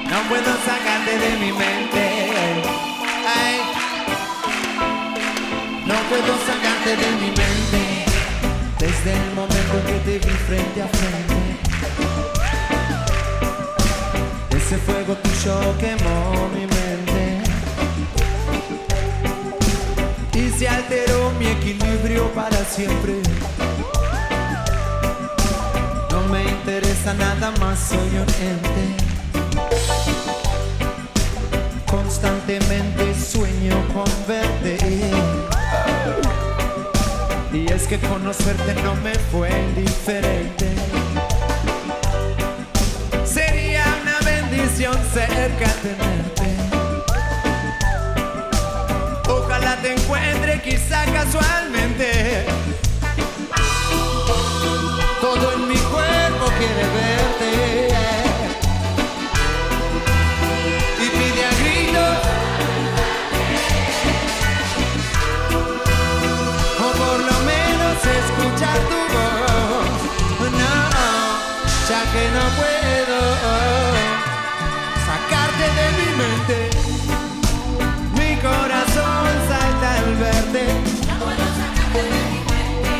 No 0.10 0.18
puedo 0.28 0.52
sacarte 0.66 1.20
de 1.20 1.38
mi 1.38 1.52
mente. 1.52 2.64
No 5.86 5.96
puedo 6.10 6.34
sacarte 6.48 6.96
de 6.98 7.12
mi 7.22 7.28
mente. 7.28 8.06
Desde 8.80 9.14
el 9.14 9.32
momento 9.36 9.76
que 9.86 9.94
te 10.06 10.18
vi 10.18 10.34
frente 10.48 10.82
a 10.82 10.88
frente. 10.88 11.40
Ese 14.58 14.78
fuego 14.78 15.14
tuyo 15.16 15.78
quemó 15.78 16.50
mi 16.56 16.66
mente. 16.66 17.44
Y 20.34 20.50
se 20.58 20.68
alteró 20.68 21.32
mi 21.38 21.48
equilibrio 21.48 22.32
para 22.34 22.66
siempre. 22.66 23.14
No 26.10 26.22
me 26.30 26.44
interesa 26.46 27.14
nada 27.14 27.52
más, 27.60 27.78
soy 27.78 28.10
un 28.18 28.30
ente 28.42 29.19
Constantemente 32.22 33.16
sueño 33.16 33.82
con 33.94 34.04
verte 34.28 34.78
y 37.54 37.72
es 37.72 37.88
que 37.88 37.98
conocerte 37.98 38.74
no 38.84 38.94
me 38.96 39.16
fue 39.16 39.50
indiferente. 39.50 40.68
Sería 43.24 43.86
una 44.02 44.20
bendición 44.26 44.98
cerca 45.14 45.72
tenerte. 45.82 46.58
Ojalá 49.30 49.78
te 49.82 49.94
encuentre 49.94 50.62
quizá 50.62 51.06
casualmente. 51.06 52.46
Todo 55.22 55.54
en 55.54 55.68
mi 55.70 55.78
cuerpo 55.78 56.52
quiere 56.58 56.84
verte. 56.84 58.09
Que 72.14 72.24
no 72.38 72.46
puedo 72.60 73.20
sacarte 75.10 75.66
de 75.80 75.88
mi 75.98 76.10
mente. 76.22 76.58
Mi 78.18 78.32
corazón 78.42 79.28
salta 79.50 79.88
al 80.00 80.10
verte. 80.16 80.64
No 81.08 81.16
puedo 81.26 81.46
sacarte 81.62 82.02
de 82.14 82.20
mi 82.32 82.40
mente. 82.52 82.98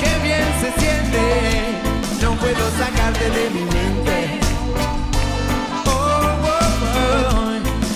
Qué 0.00 0.12
bien 0.26 0.46
se 0.60 0.70
siente. 0.80 1.22
No 2.22 2.30
puedo 2.36 2.64
sacarte 2.82 3.30
de 3.30 3.44
mi 3.50 3.64
mente. 3.76 4.16
Oh, 5.86 5.90
oh, 6.52 6.68
oh, 7.00 7.50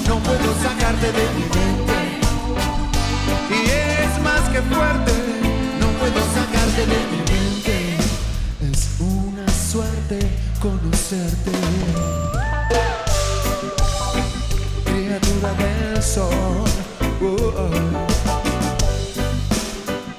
no 0.08 0.14
puedo 0.26 0.48
sacarte 0.62 1.08
de 1.18 1.24
mi 1.36 1.44
mente. 1.56 1.98
Y 3.50 3.60
es 4.04 4.12
más 4.22 4.42
que 4.52 4.62
fuerte. 4.62 5.12
No 5.80 5.88
puedo 6.00 6.20
sacarte 6.36 6.86
de 6.86 7.00
mi 7.10 7.16
mente 7.18 7.41
conocerte. 10.62 11.50
Criatura 14.84 15.52
del 15.54 16.02
sol, 16.02 16.64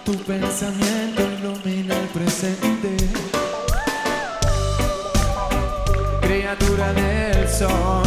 tu 0.04 0.14
pensamiento 0.26 1.22
ilumina 1.22 1.96
el 1.96 2.08
presente. 2.10 2.98
Criatura 6.22 6.92
del 6.92 7.48
sol, 7.48 8.04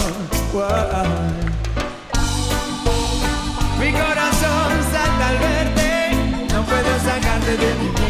mi 3.80 3.93
corazón 3.93 4.72
salta 4.93 5.28
al 5.28 5.39
verte, 5.39 6.11
no 6.53 6.62
puedo 6.64 6.93
sacarte 7.03 7.57
de 7.57 7.74
mi 7.80 8.05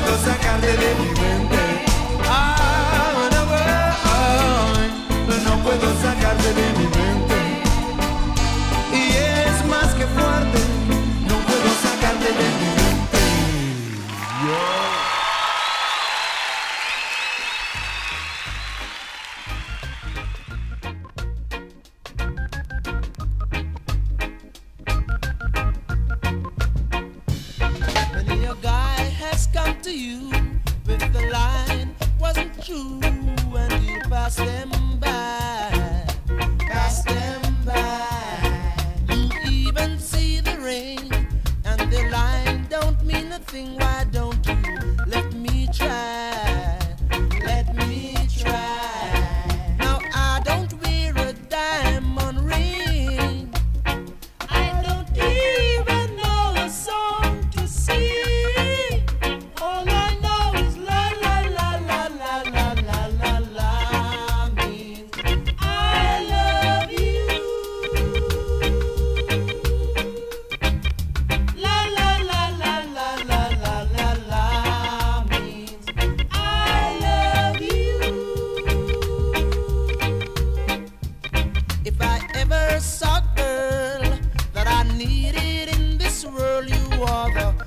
puedo 0.00 0.16
sacarte 0.18 0.66
de 0.66 0.94
mi 0.94 1.08
mente. 1.20 1.84
Ah, 2.28 3.28
no, 5.44 5.62
puedo 5.62 6.02
sacarte 6.02 6.54
de 6.54 6.72
mi 6.72 6.84
mente. 6.84 6.99
This 86.22 86.30
world, 86.32 86.68
you 86.68 87.02
are 87.04 87.32
the 87.32 87.59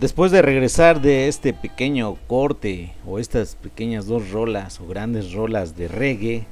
Después 0.00 0.32
de 0.32 0.40
regresar 0.40 1.02
de 1.02 1.28
este 1.28 1.52
pequeño 1.52 2.14
corte 2.26 2.94
o 3.06 3.18
estas 3.18 3.54
pequeñas 3.54 4.06
dos 4.06 4.30
rolas 4.30 4.80
o 4.80 4.86
grandes 4.86 5.34
rolas 5.34 5.76
de 5.76 5.88
reggae, 5.88 6.46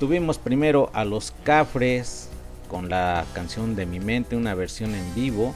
tuvimos 0.00 0.36
primero 0.36 0.90
a 0.92 1.04
los 1.04 1.32
Cafres 1.44 2.28
con 2.68 2.88
la 2.88 3.24
canción 3.32 3.76
de 3.76 3.86
mi 3.86 4.00
mente, 4.00 4.34
una 4.34 4.56
versión 4.56 4.96
en 4.96 5.14
vivo 5.14 5.54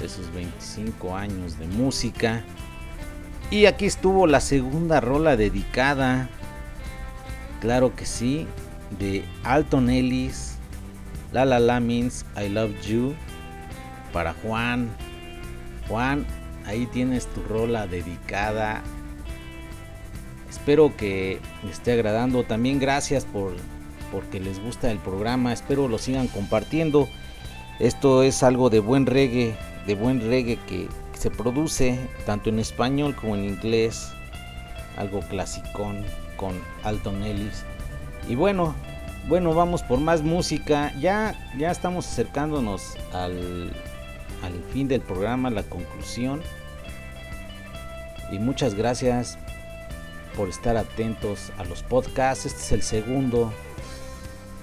de 0.00 0.08
sus 0.08 0.34
25 0.34 1.14
años 1.14 1.60
de 1.60 1.68
música. 1.68 2.42
Y 3.52 3.66
aquí 3.66 3.86
estuvo 3.86 4.26
la 4.26 4.40
segunda 4.40 5.00
rola 5.00 5.36
dedicada, 5.36 6.28
claro 7.60 7.94
que 7.94 8.04
sí, 8.04 8.48
de 8.98 9.24
Alton 9.44 9.88
Ellis, 9.88 10.56
La 11.30 11.44
La 11.44 11.60
La 11.60 11.78
Means 11.78 12.26
I 12.36 12.48
Love 12.48 12.80
You, 12.80 13.14
para 14.12 14.34
Juan, 14.42 14.90
Juan, 15.90 16.24
ahí 16.66 16.86
tienes 16.86 17.26
tu 17.26 17.42
rola 17.42 17.86
dedicada. 17.88 18.82
Espero 20.48 20.96
que 20.96 21.40
les 21.64 21.72
esté 21.72 21.92
agradando. 21.92 22.44
También 22.44 22.78
gracias 22.78 23.24
por 23.24 23.54
porque 24.12 24.40
les 24.40 24.62
gusta 24.62 24.90
el 24.90 24.98
programa. 24.98 25.52
Espero 25.52 25.88
lo 25.88 25.98
sigan 25.98 26.28
compartiendo. 26.28 27.08
Esto 27.80 28.22
es 28.22 28.42
algo 28.42 28.70
de 28.70 28.78
buen 28.78 29.06
reggae, 29.06 29.54
de 29.86 29.94
buen 29.94 30.20
reggae 30.20 30.58
que 30.68 30.88
se 31.18 31.30
produce 31.30 31.98
tanto 32.24 32.50
en 32.50 32.60
español 32.60 33.16
como 33.16 33.34
en 33.34 33.44
inglés. 33.44 34.12
Algo 34.96 35.20
clasicón 35.20 36.04
con 36.36 36.54
Alton 36.84 37.22
Ellis. 37.22 37.64
Y 38.28 38.36
bueno, 38.36 38.74
bueno, 39.28 39.54
vamos 39.54 39.82
por 39.82 39.98
más 39.98 40.22
música. 40.22 40.92
Ya 41.00 41.34
ya 41.58 41.70
estamos 41.70 42.06
acercándonos 42.06 42.96
al 43.12 43.72
al 44.42 44.52
fin 44.72 44.88
del 44.88 45.00
programa, 45.00 45.50
la 45.50 45.62
conclusión. 45.62 46.42
Y 48.30 48.38
muchas 48.38 48.74
gracias 48.74 49.38
por 50.36 50.48
estar 50.48 50.76
atentos 50.76 51.52
a 51.58 51.64
los 51.64 51.82
podcasts. 51.82 52.46
Este 52.46 52.60
es 52.60 52.72
el 52.72 52.82
segundo, 52.82 53.52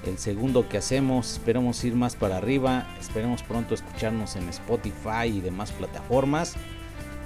el 0.05 0.17
segundo 0.17 0.67
que 0.69 0.77
hacemos. 0.77 1.33
Esperemos 1.33 1.83
ir 1.83 1.95
más 1.95 2.15
para 2.15 2.37
arriba. 2.37 2.87
Esperemos 2.99 3.43
pronto 3.43 3.75
escucharnos 3.75 4.35
en 4.35 4.47
Spotify 4.49 5.27
y 5.27 5.41
demás 5.41 5.71
plataformas. 5.71 6.55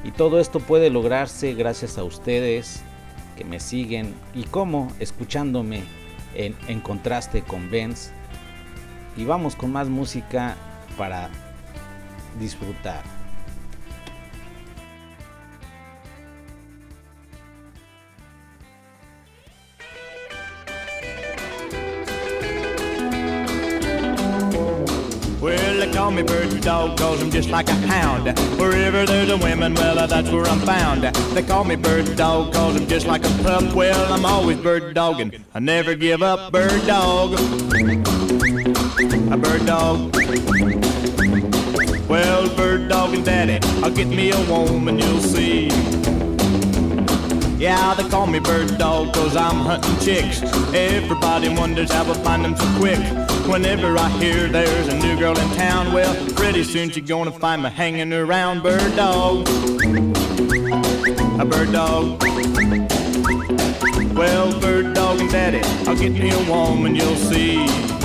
Y 0.03 0.11
todo 0.11 0.39
esto 0.39 0.59
puede 0.59 0.89
lograrse 0.89 1.53
gracias 1.53 1.97
a 1.97 2.03
ustedes 2.03 2.81
que 3.37 3.43
me 3.45 3.59
siguen 3.59 4.13
y 4.33 4.43
como 4.43 4.91
escuchándome 4.99 5.83
en, 6.33 6.55
en 6.67 6.81
contraste 6.81 7.43
con 7.43 7.69
Benz. 7.69 8.11
Y 9.15 9.25
vamos 9.25 9.55
con 9.55 9.71
más 9.71 9.89
música 9.89 10.55
para 10.97 11.29
disfrutar. 12.39 13.03
Well, 25.41 25.79
they 25.79 25.91
call 25.91 26.11
me 26.11 26.21
bird 26.21 26.61
dog 26.61 26.99
cause 26.99 27.19
I'm 27.21 27.31
just 27.31 27.49
like 27.49 27.67
a 27.67 27.73
hound. 27.73 28.37
Wherever 28.59 29.07
there's 29.07 29.31
a 29.31 29.37
woman, 29.37 29.73
well, 29.73 30.07
that's 30.07 30.29
where 30.29 30.45
I'm 30.45 30.59
found. 30.59 31.03
They 31.35 31.41
call 31.41 31.63
me 31.63 31.75
bird 31.75 32.15
dog 32.15 32.53
cause 32.53 32.75
I'm 32.75 32.87
just 32.87 33.07
like 33.07 33.25
a 33.25 33.43
pup. 33.43 33.73
Well, 33.73 34.13
I'm 34.13 34.23
always 34.23 34.57
bird 34.57 34.93
dogging. 34.93 35.43
I 35.55 35.59
never 35.59 35.95
give 35.95 36.21
up, 36.21 36.51
bird 36.51 36.85
dog. 36.85 37.33
A 39.31 39.37
bird 39.37 39.65
dog. 39.65 40.90
Well, 42.11 42.53
bird 42.57 42.89
dog 42.89 43.13
and 43.13 43.23
daddy, 43.23 43.57
I'll 43.81 43.89
get 43.89 44.09
me 44.09 44.31
a 44.31 44.49
woman, 44.49 44.99
you'll 44.99 45.21
see. 45.21 45.67
Yeah, 47.57 47.93
they 47.93 48.03
call 48.09 48.27
me 48.27 48.39
bird 48.39 48.77
dog 48.77 49.13
cause 49.13 49.37
I'm 49.37 49.55
hunting 49.55 49.97
chicks. 50.05 50.43
Everybody 50.73 51.47
wonders 51.47 51.89
how 51.89 52.03
I 52.03 52.13
find 52.15 52.43
them 52.43 52.57
so 52.57 52.65
quick. 52.77 52.99
Whenever 53.47 53.97
I 53.97 54.09
hear 54.19 54.49
there's 54.49 54.89
a 54.89 54.97
new 54.97 55.17
girl 55.17 55.39
in 55.39 55.49
town, 55.55 55.93
well, 55.93 56.13
pretty 56.35 56.65
soon 56.65 56.89
you're 56.89 57.05
gonna 57.05 57.31
find 57.31 57.63
me 57.63 57.69
hanging 57.69 58.11
around 58.11 58.61
bird 58.61 58.93
dog. 58.97 59.47
A 61.39 61.45
bird 61.45 61.71
dog. 61.71 62.21
Well, 64.17 64.59
bird 64.59 64.93
dog 64.93 65.21
and 65.21 65.31
daddy, 65.31 65.61
I'll 65.87 65.95
get 65.95 66.11
me 66.11 66.29
a 66.31 66.51
woman, 66.51 66.93
you'll 66.93 67.15
see. 67.15 68.00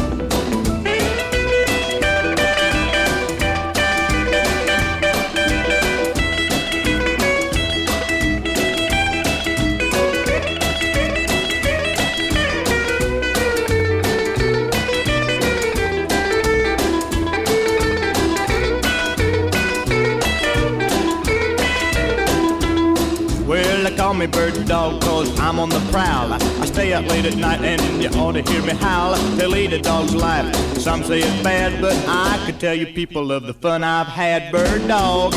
Me 24.18 24.26
bird 24.26 24.66
dog 24.66 25.02
cause 25.02 25.38
I'm 25.38 25.58
on 25.58 25.68
the 25.68 25.80
prowl. 25.90 26.32
I 26.32 26.66
stay 26.66 26.92
up 26.92 27.06
late 27.06 27.26
at 27.26 27.36
night 27.36 27.60
and 27.60 28.02
you 28.02 28.08
ought 28.20 28.32
to 28.32 28.42
hear 28.42 28.62
me 28.62 28.72
howl. 28.72 29.14
They 29.36 29.46
lead 29.46 29.72
a 29.72 29.80
dog's 29.80 30.14
life. 30.14 30.54
Some 30.78 31.04
say 31.04 31.20
it's 31.20 31.42
bad, 31.42 31.80
but 31.80 31.94
I 32.08 32.42
could 32.46 32.58
tell 32.58 32.74
you 32.74 32.86
people 32.86 33.30
of 33.32 33.42
the 33.42 33.54
fun 33.54 33.84
I've 33.84 34.06
had. 34.06 34.50
Bird 34.52 34.88
dog. 34.88 35.34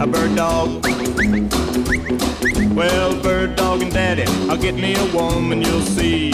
A 0.00 0.06
bird 0.06 0.36
dog. 0.36 0.84
Well, 2.74 3.22
bird 3.22 3.56
dog 3.56 3.82
and 3.82 3.92
daddy, 3.92 4.24
I'll 4.48 4.56
get 4.56 4.74
me 4.74 4.94
a 4.94 5.16
woman, 5.16 5.62
you'll 5.62 5.80
see. 5.80 6.32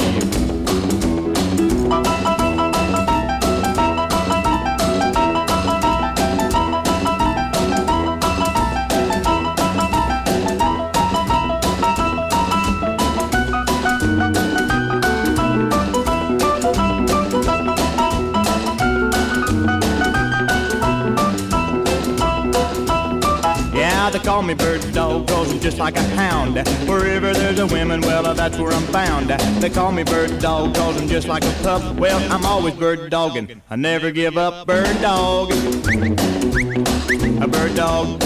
Call 24.18 24.42
me 24.42 24.54
bird 24.54 24.80
dog 24.92 25.28
cause 25.28 25.52
I'm 25.52 25.60
just 25.60 25.78
like 25.78 25.96
a 25.96 26.02
hound. 26.02 26.56
Wherever 26.88 27.32
there's 27.32 27.60
a 27.60 27.66
woman, 27.66 28.00
well, 28.00 28.34
that's 28.34 28.58
where 28.58 28.72
I'm 28.72 28.82
found. 28.84 29.30
They 29.62 29.70
call 29.70 29.92
me 29.92 30.02
bird 30.02 30.40
dog 30.40 30.74
cause 30.74 31.00
I'm 31.00 31.06
just 31.06 31.28
like 31.28 31.44
a 31.44 31.52
pup. 31.62 31.96
Well, 31.96 32.20
I'm 32.32 32.44
always 32.44 32.74
bird 32.74 33.10
dogging. 33.10 33.62
I 33.70 33.76
never 33.76 34.10
give 34.10 34.36
up 34.36 34.66
bird 34.66 35.00
dog. 35.00 35.52
A 35.52 37.48
bird 37.48 37.74
dog. 37.76 38.22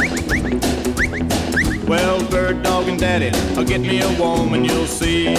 Well, 1.87 2.25
bird 2.31 2.63
dog 2.63 2.89
and 2.89 2.99
daddy, 2.99 3.31
I'll 3.57 3.65
get 3.65 3.81
me 3.81 4.01
a 4.01 4.19
woman, 4.19 4.65
you'll 4.65 4.87
see. 4.87 5.35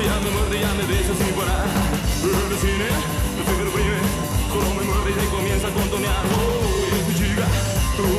Yandı 0.00 0.30
muerde, 0.30 0.58
sin 1.14 1.34
parar 1.34 1.66
no 4.60 4.74
me 4.74 4.82
muerde 4.84 5.10
comienza 5.30 5.68
a 5.68 5.70
contonear. 5.72 6.24
Oh, 6.36 6.94
y 6.94 6.98
escuchiga, 7.00 7.46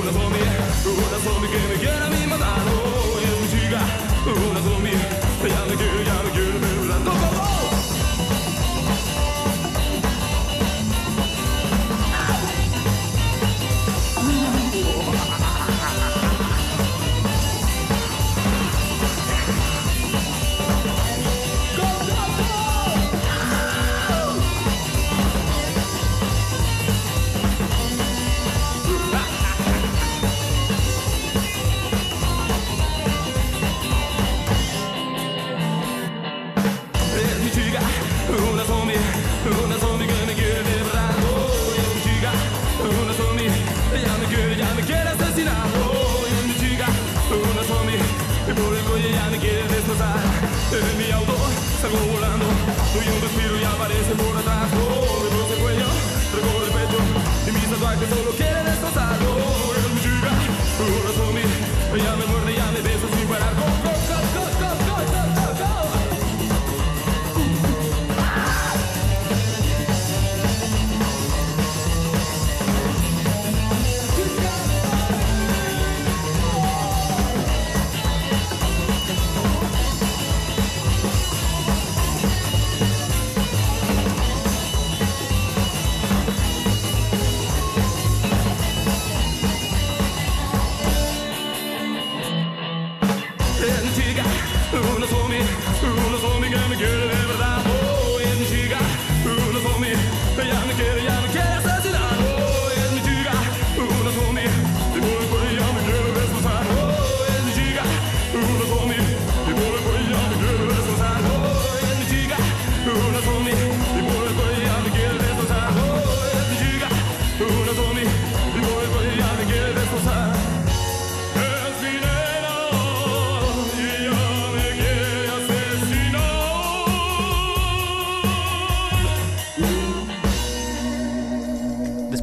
una 0.01 0.11
zombie 0.11 0.39
Una 0.86 1.19
zombie 1.23 1.49
que 1.49 1.59
me 1.67 1.80
quiera 1.80 2.05
a 2.05 2.09
mí. 2.09 2.16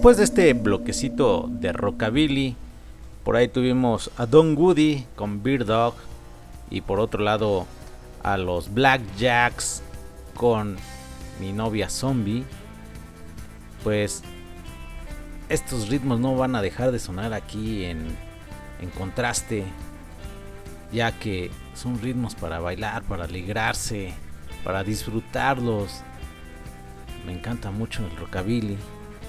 Después 0.04 0.18
de 0.18 0.24
este 0.24 0.52
bloquecito 0.52 1.48
de 1.48 1.72
rockabilly, 1.72 2.56
por 3.24 3.36
ahí 3.36 3.48
tuvimos 3.48 4.10
a 4.18 4.26
Don 4.26 4.54
Woody 4.54 5.06
con 5.16 5.42
Beer 5.42 5.64
Dog 5.64 5.94
y 6.68 6.82
por 6.82 7.00
otro 7.00 7.24
lado 7.24 7.66
a 8.22 8.36
los 8.36 8.74
Black 8.74 9.00
Jacks 9.16 9.82
con 10.34 10.76
mi 11.40 11.54
novia 11.54 11.88
zombie. 11.88 12.44
Pues 13.82 14.22
estos 15.48 15.88
ritmos 15.88 16.20
no 16.20 16.36
van 16.36 16.54
a 16.54 16.60
dejar 16.60 16.92
de 16.92 16.98
sonar 16.98 17.32
aquí 17.32 17.86
en, 17.86 18.04
en 18.82 18.90
contraste, 18.90 19.64
ya 20.92 21.12
que 21.12 21.50
son 21.72 21.98
ritmos 21.98 22.34
para 22.34 22.58
bailar, 22.58 23.04
para 23.04 23.24
alegrarse, 23.24 24.12
para 24.64 24.84
disfrutarlos. 24.84 26.02
Me 27.24 27.32
encanta 27.32 27.70
mucho 27.70 28.04
el 28.04 28.14
rockabilly 28.18 28.76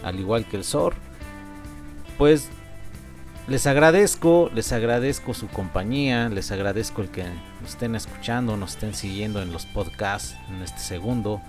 al 0.05 0.19
igual 0.19 0.45
que 0.45 0.55
el 0.55 0.63
SOR. 0.63 0.93
Pues 2.17 2.49
les 3.47 3.67
agradezco, 3.67 4.49
les 4.53 4.71
agradezco 4.71 5.33
su 5.33 5.47
compañía, 5.47 6.29
les 6.29 6.51
agradezco 6.51 7.01
el 7.01 7.09
que 7.09 7.23
nos 7.61 7.71
estén 7.71 7.95
escuchando, 7.95 8.55
nos 8.55 8.75
estén 8.75 8.93
siguiendo 8.93 9.41
en 9.41 9.51
los 9.51 9.65
podcasts 9.65 10.37
en 10.49 10.61
este 10.61 10.79
segundo. 10.79 11.41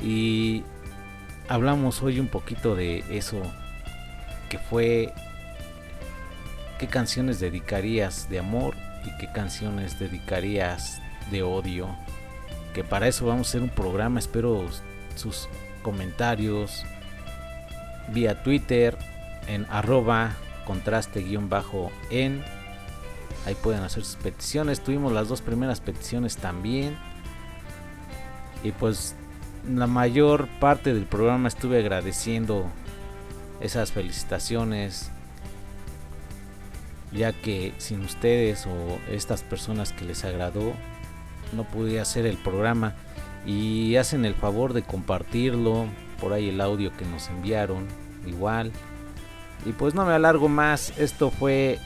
Y 0.00 0.62
hablamos 1.48 2.02
hoy 2.02 2.20
un 2.20 2.28
poquito 2.28 2.76
de 2.76 3.04
eso 3.10 3.42
que 4.48 4.58
fue 4.58 5.12
qué 6.78 6.86
canciones 6.86 7.40
dedicarías 7.40 8.30
de 8.30 8.38
amor 8.38 8.74
y 9.04 9.16
qué 9.18 9.30
canciones 9.32 9.98
dedicarías 9.98 11.02
de 11.30 11.42
odio. 11.42 11.88
Que 12.72 12.84
para 12.84 13.08
eso 13.08 13.26
vamos 13.26 13.48
a 13.48 13.50
hacer 13.50 13.62
un 13.62 13.68
programa, 13.68 14.20
espero 14.20 14.64
sus 15.16 15.48
comentarios 15.88 16.84
vía 18.12 18.42
Twitter 18.42 18.98
en 19.46 19.64
arroba 19.70 20.36
contraste-en. 20.66 22.44
Ahí 23.46 23.54
pueden 23.54 23.82
hacer 23.82 24.04
sus 24.04 24.16
peticiones. 24.16 24.80
Tuvimos 24.80 25.14
las 25.14 25.28
dos 25.28 25.40
primeras 25.40 25.80
peticiones 25.80 26.36
también. 26.36 26.98
Y 28.62 28.72
pues 28.72 29.14
la 29.66 29.86
mayor 29.86 30.46
parte 30.60 30.92
del 30.92 31.06
programa 31.06 31.48
estuve 31.48 31.78
agradeciendo 31.78 32.66
esas 33.62 33.90
felicitaciones. 33.90 35.10
Ya 37.12 37.32
que 37.32 37.72
sin 37.78 38.02
ustedes 38.02 38.66
o 38.66 38.98
estas 39.10 39.42
personas 39.42 39.94
que 39.94 40.04
les 40.04 40.22
agradó, 40.26 40.74
no 41.56 41.64
pude 41.64 41.98
hacer 41.98 42.26
el 42.26 42.36
programa 42.36 42.94
y 43.46 43.96
hacen 43.96 44.24
el 44.24 44.34
favor 44.34 44.72
de 44.72 44.82
compartirlo 44.82 45.86
por 46.20 46.32
ahí 46.32 46.48
el 46.48 46.60
audio 46.60 46.92
que 46.96 47.04
nos 47.04 47.28
enviaron 47.28 47.86
igual. 48.26 48.72
Y 49.66 49.72
pues 49.72 49.94
no 49.94 50.04
me 50.04 50.12
alargo 50.12 50.48
más 50.48 50.92
esto 50.98 51.30
fue 51.30 51.78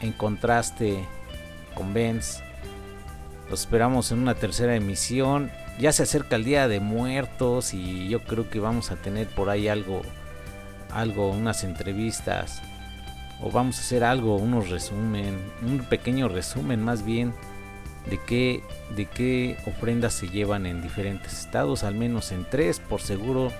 en 0.00 0.12
contraste 0.12 1.04
con 1.74 1.94
Benz. 1.94 2.42
Los 3.48 3.60
esperamos 3.60 4.12
en 4.12 4.20
una 4.20 4.34
tercera 4.34 4.74
emisión. 4.76 5.50
Ya 5.78 5.92
se 5.92 6.02
acerca 6.02 6.36
el 6.36 6.44
día 6.44 6.68
de 6.68 6.80
muertos 6.80 7.74
y 7.74 8.08
yo 8.08 8.22
creo 8.24 8.50
que 8.50 8.60
vamos 8.60 8.90
a 8.90 8.96
tener 8.96 9.26
por 9.28 9.48
ahí 9.48 9.68
algo, 9.68 10.02
algo, 10.92 11.30
unas 11.30 11.64
entrevistas 11.64 12.62
o 13.42 13.50
vamos 13.50 13.78
a 13.78 13.80
hacer 13.80 14.04
algo, 14.04 14.36
unos 14.36 14.68
resumen, 14.68 15.38
un 15.62 15.78
pequeño 15.78 16.28
resumen 16.28 16.82
más 16.82 17.04
bien 17.04 17.32
de 18.08 18.18
qué, 18.18 18.62
de 18.96 19.06
qué 19.06 19.56
ofrendas 19.66 20.14
se 20.14 20.28
llevan 20.28 20.66
en 20.66 20.82
diferentes 20.82 21.32
estados, 21.32 21.84
al 21.84 21.94
menos 21.94 22.32
en 22.32 22.46
tres, 22.48 22.80
por 22.80 23.00
seguro 23.00 23.52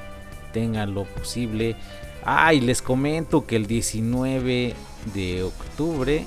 tengan 0.53 0.95
lo 0.95 1.05
posible. 1.05 1.77
Ah, 2.25 2.53
y 2.55 2.61
les 2.61 2.83
comento 2.83 3.47
que 3.47 3.57
el 3.57 3.67
19 3.67 4.75
de 5.15 5.43
octubre 5.43 6.27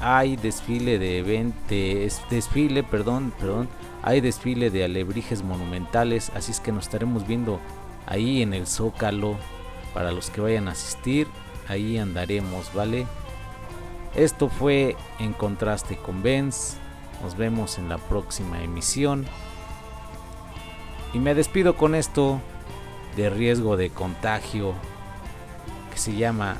hay 0.00 0.36
desfile 0.36 0.98
de 0.98 1.18
evento, 1.18 1.74
desfile, 2.30 2.82
perdón, 2.82 3.32
perdón, 3.38 3.68
hay 4.02 4.20
desfile 4.20 4.70
de 4.70 4.84
alebrijes 4.84 5.42
monumentales, 5.42 6.32
así 6.34 6.50
es 6.50 6.60
que 6.60 6.72
nos 6.72 6.84
estaremos 6.86 7.26
viendo 7.26 7.60
ahí 8.06 8.42
en 8.42 8.52
el 8.52 8.66
Zócalo 8.66 9.36
para 9.94 10.10
los 10.10 10.28
que 10.30 10.40
vayan 10.40 10.68
a 10.68 10.72
asistir, 10.72 11.28
ahí 11.68 11.98
andaremos, 11.98 12.72
¿vale? 12.74 13.06
Esto 14.14 14.48
fue 14.48 14.96
en 15.18 15.32
contraste 15.32 15.96
con 15.96 16.22
Benz. 16.22 16.76
Nos 17.22 17.36
vemos 17.36 17.78
en 17.78 17.88
la 17.88 17.98
próxima 17.98 18.62
emisión. 18.62 19.26
Y 21.12 21.18
me 21.18 21.34
despido 21.34 21.76
con 21.76 21.94
esto 21.94 22.40
de 23.16 23.30
riesgo 23.30 23.76
de 23.76 23.90
contagio 23.90 24.74
que 25.92 25.98
se 25.98 26.16
llama 26.16 26.56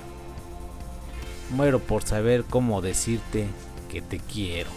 Muero 1.50 1.80
por 1.80 2.02
saber 2.02 2.44
cómo 2.44 2.80
decirte 2.82 3.46
que 3.90 4.02
te 4.02 4.18
quiero. 4.18 4.70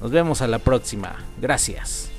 Nos 0.00 0.10
vemos 0.10 0.42
a 0.42 0.46
la 0.46 0.58
próxima. 0.58 1.16
Gracias. 1.40 2.15